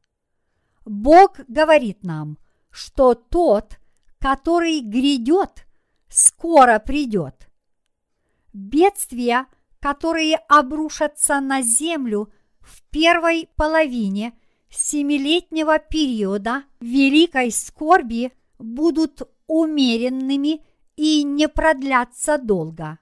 Бог 0.86 1.40
говорит 1.48 2.04
нам, 2.04 2.38
что 2.70 3.16
тот, 3.16 3.80
который 4.20 4.82
грядет, 4.82 5.66
скоро 6.10 6.80
придет. 6.80 7.50
Бедствия, 8.54 9.48
которые 9.80 10.36
обрушатся 10.36 11.40
на 11.40 11.62
землю 11.62 12.32
в 12.60 12.82
первой 12.90 13.50
половине 13.56 14.34
семилетнего 14.76 15.80
периода 15.80 16.64
великой 16.80 17.52
скорби, 17.52 18.32
будут 18.60 19.22
умеренными 19.48 20.62
и 20.96 21.24
не 21.24 21.48
продлятся 21.48 22.38
долго. 22.38 23.00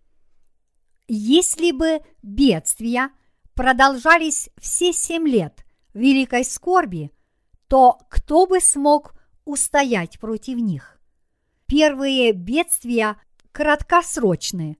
Если 1.07 1.71
бы 1.71 2.01
бедствия 2.21 3.09
продолжались 3.53 4.49
все 4.57 4.93
семь 4.93 5.27
лет 5.27 5.65
великой 5.93 6.43
скорби, 6.43 7.11
то 7.67 7.99
кто 8.09 8.45
бы 8.47 8.59
смог 8.59 9.13
устоять 9.45 10.19
против 10.19 10.57
них? 10.57 10.99
Первые 11.67 12.33
бедствия 12.33 13.17
краткосрочны, 13.51 14.77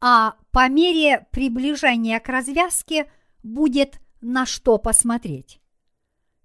а 0.00 0.36
по 0.50 0.68
мере 0.68 1.26
приближения 1.30 2.20
к 2.20 2.28
развязке 2.28 3.10
будет 3.42 4.00
на 4.20 4.46
что 4.46 4.78
посмотреть. 4.78 5.59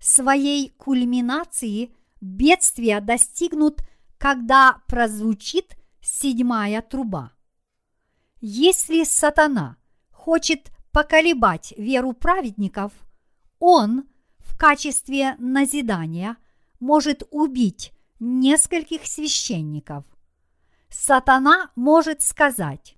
Своей 0.08 0.70
кульминации 0.78 1.92
бедствия 2.22 3.02
достигнут, 3.02 3.82
когда 4.20 4.84
прозвучит 4.86 5.76
седьмая 6.00 6.84
труба. 6.84 7.34
Если 8.40 9.04
сатана 9.04 9.78
хочет 10.12 10.70
поколебать 10.92 11.74
веру 11.76 12.14
праведников, 12.14 12.94
он 13.58 14.08
в 14.38 14.56
качестве 14.56 15.38
назидания 15.40 16.38
может 16.80 17.24
убить 17.32 17.92
нескольких 18.20 19.08
священников. 19.08 20.06
Сатана 20.88 21.72
может 21.76 22.22
сказать, 22.22 22.96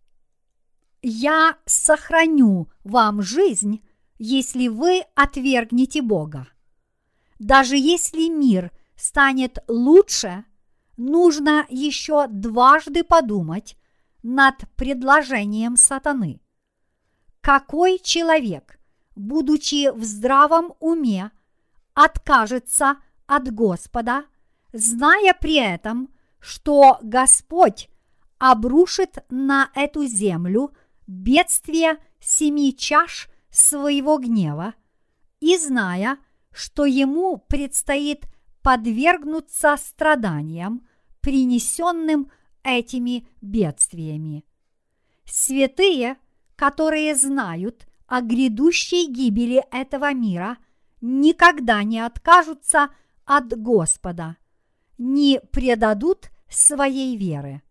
«Я 1.02 1.58
сохраню 1.66 2.68
вам 2.84 3.22
жизнь, 3.22 3.82
если 4.20 4.68
вы 4.68 5.04
отвергнете 5.16 6.02
Бога». 6.02 6.48
Даже 7.40 7.78
если 7.78 8.30
мир 8.30 8.72
станет 8.96 9.60
лучше, 9.68 10.46
нужно 10.98 11.66
еще 11.70 12.28
дважды 12.28 13.04
подумать 13.04 13.78
над 14.24 14.56
предложением 14.76 15.78
сатаны. 15.78 16.42
Какой 17.42 18.00
человек, 18.00 18.80
будучи 19.16 19.92
в 19.92 20.04
здравом 20.04 20.74
уме, 20.80 21.32
откажется 21.94 22.98
от 23.26 23.54
Господа, 23.54 24.26
зная 24.74 25.34
при 25.40 25.56
этом, 25.56 26.10
что 26.40 27.00
Господь 27.02 27.90
обрушит 28.40 29.24
на 29.30 29.70
эту 29.76 30.06
землю 30.06 30.72
бедствие 31.08 31.98
семи 32.20 32.76
чаш 32.76 33.30
своего 33.50 34.18
гнева, 34.18 34.74
и 35.40 35.58
зная, 35.58 36.18
что 36.58 36.86
ему 36.86 37.38
предстоит 37.38 38.26
подвергнуться 38.64 39.78
страданиям, 39.78 40.88
принесенным 41.22 42.32
этими 42.64 43.28
бедствиями. 43.42 44.44
Святые, 45.24 46.18
которые 46.56 47.16
знают 47.16 47.88
о 48.08 48.22
грядущей 48.22 49.06
гибели 49.06 49.64
этого 49.72 50.12
мира, 50.14 50.58
никогда 51.00 51.84
не 51.84 52.00
откажутся 52.00 52.90
от 53.24 53.56
Господа, 53.56 54.38
не 54.98 55.40
предадут 55.52 56.32
своей 56.50 57.18
веры. 57.18 57.62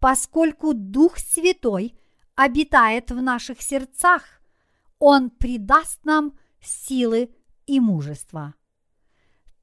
Поскольку 0.00 0.74
Дух 0.74 1.18
Святой 1.18 1.96
обитает 2.34 3.12
в 3.12 3.22
наших 3.22 3.62
сердцах, 3.62 4.24
Он 4.98 5.30
придаст 5.30 6.04
нам 6.04 6.36
силы 6.60 7.30
и 7.68 7.78
мужество. 7.78 8.54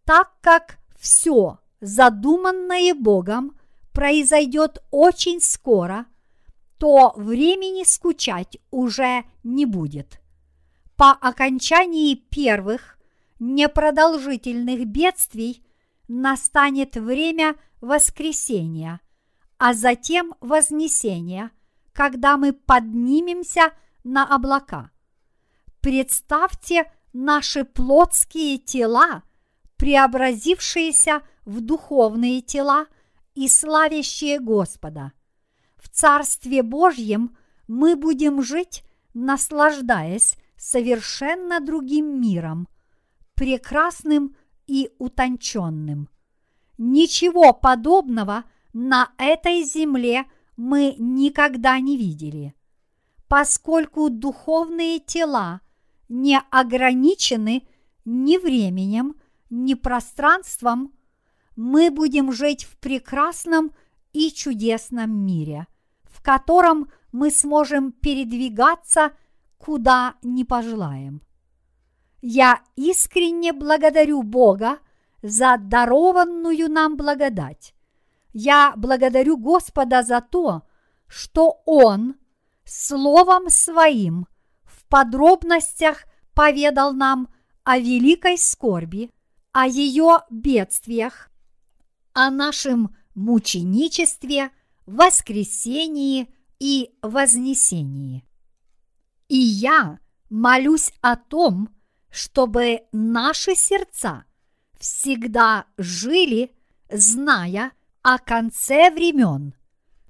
Так 0.06 0.32
как 0.42 0.78
все 0.98 1.60
задуманное 1.82 2.94
Богом 2.94 3.58
произойдет 3.92 4.84
очень 4.92 5.42
скоро, 5.42 6.06
то 6.78 7.14
времени 7.16 7.84
скучать 7.84 8.58
уже 8.72 9.24
не 9.44 9.66
будет. 9.66 10.22
По 10.96 11.12
окончании 11.12 12.16
первых 12.16 12.98
непродолжительных 13.40 14.86
бедствий 14.86 15.66
настанет 16.08 16.96
время 16.96 17.56
воскресения, 17.82 19.02
а 19.58 19.74
затем 19.74 20.36
вознесения, 20.40 21.52
когда 21.94 22.38
мы 22.38 22.54
поднимемся 22.54 23.74
на 24.04 24.24
облака. 24.24 24.92
Представьте 25.82 26.92
наши 27.16 27.64
плотские 27.64 28.58
тела, 28.58 29.24
преобразившиеся 29.78 31.22
в 31.46 31.62
духовные 31.62 32.42
тела 32.42 32.88
и 33.36 33.48
славящие 33.48 34.40
Господа. 34.40 35.14
В 35.78 35.90
Царстве 35.90 36.62
Божьем 36.62 37.38
мы 37.68 37.96
будем 37.96 38.44
жить, 38.44 38.84
наслаждаясь 39.14 40.36
совершенно 40.58 41.62
другим 41.62 42.20
миром, 42.20 42.68
прекрасным 43.34 44.36
и 44.68 44.92
утонченным. 44.98 46.10
Ничего 46.78 47.54
подобного 47.54 48.44
на 48.74 49.12
этой 49.18 49.64
земле 49.64 50.26
мы 50.58 50.96
никогда 50.98 51.80
не 51.80 51.98
видели. 51.98 52.56
Поскольку 53.30 54.10
духовные 54.10 55.00
тела 55.00 55.62
не 56.10 56.40
ограничены 56.52 57.68
ни 58.06 58.38
временем, 58.38 59.16
ни 59.50 59.74
пространством, 59.74 60.94
мы 61.56 61.90
будем 61.90 62.32
жить 62.32 62.66
в 62.66 62.78
прекрасном 62.78 63.72
и 64.14 64.32
чудесном 64.32 65.12
мире, 65.26 65.68
в 66.04 66.22
котором 66.22 66.90
мы 67.12 67.32
сможем 67.32 67.92
передвигаться 67.92 69.12
куда 69.58 70.16
не 70.22 70.44
пожелаем. 70.44 71.22
Я 72.22 72.62
искренне 72.76 73.54
благодарю 73.54 74.24
Бога 74.24 74.80
за 75.22 75.58
дарованную 75.58 76.70
нам 76.70 76.98
благодать. 76.98 77.74
Я 78.34 78.74
благодарю 78.76 79.38
Господа 79.38 80.04
за 80.04 80.22
то, 80.22 80.64
что 81.08 81.62
Он 81.66 82.16
Словом 82.66 83.50
Своим 83.50 84.28
подробностях 84.90 86.06
поведал 86.34 86.94
нам 86.94 87.30
о 87.64 87.78
великой 87.80 88.38
скорби, 88.38 89.10
о 89.52 89.68
ее 89.68 90.20
бедствиях, 90.30 91.30
о 92.14 92.30
нашем 92.30 92.96
мученичестве, 93.16 94.52
воскресении 94.86 96.30
и 96.60 96.92
вознесении. 97.02 98.24
И 99.28 99.38
я 99.38 100.00
молюсь 100.30 100.92
о 101.02 101.16
том, 101.16 101.70
чтобы 102.10 102.82
наши 102.92 103.56
сердца 103.56 104.26
всегда 104.80 105.66
жили, 105.78 106.52
зная 106.90 107.72
о 108.04 108.20
конце 108.20 108.92
времен 108.92 109.56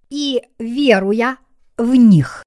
и 0.09 0.41
веруя 0.59 1.37
в 1.77 1.95
них. 1.95 2.44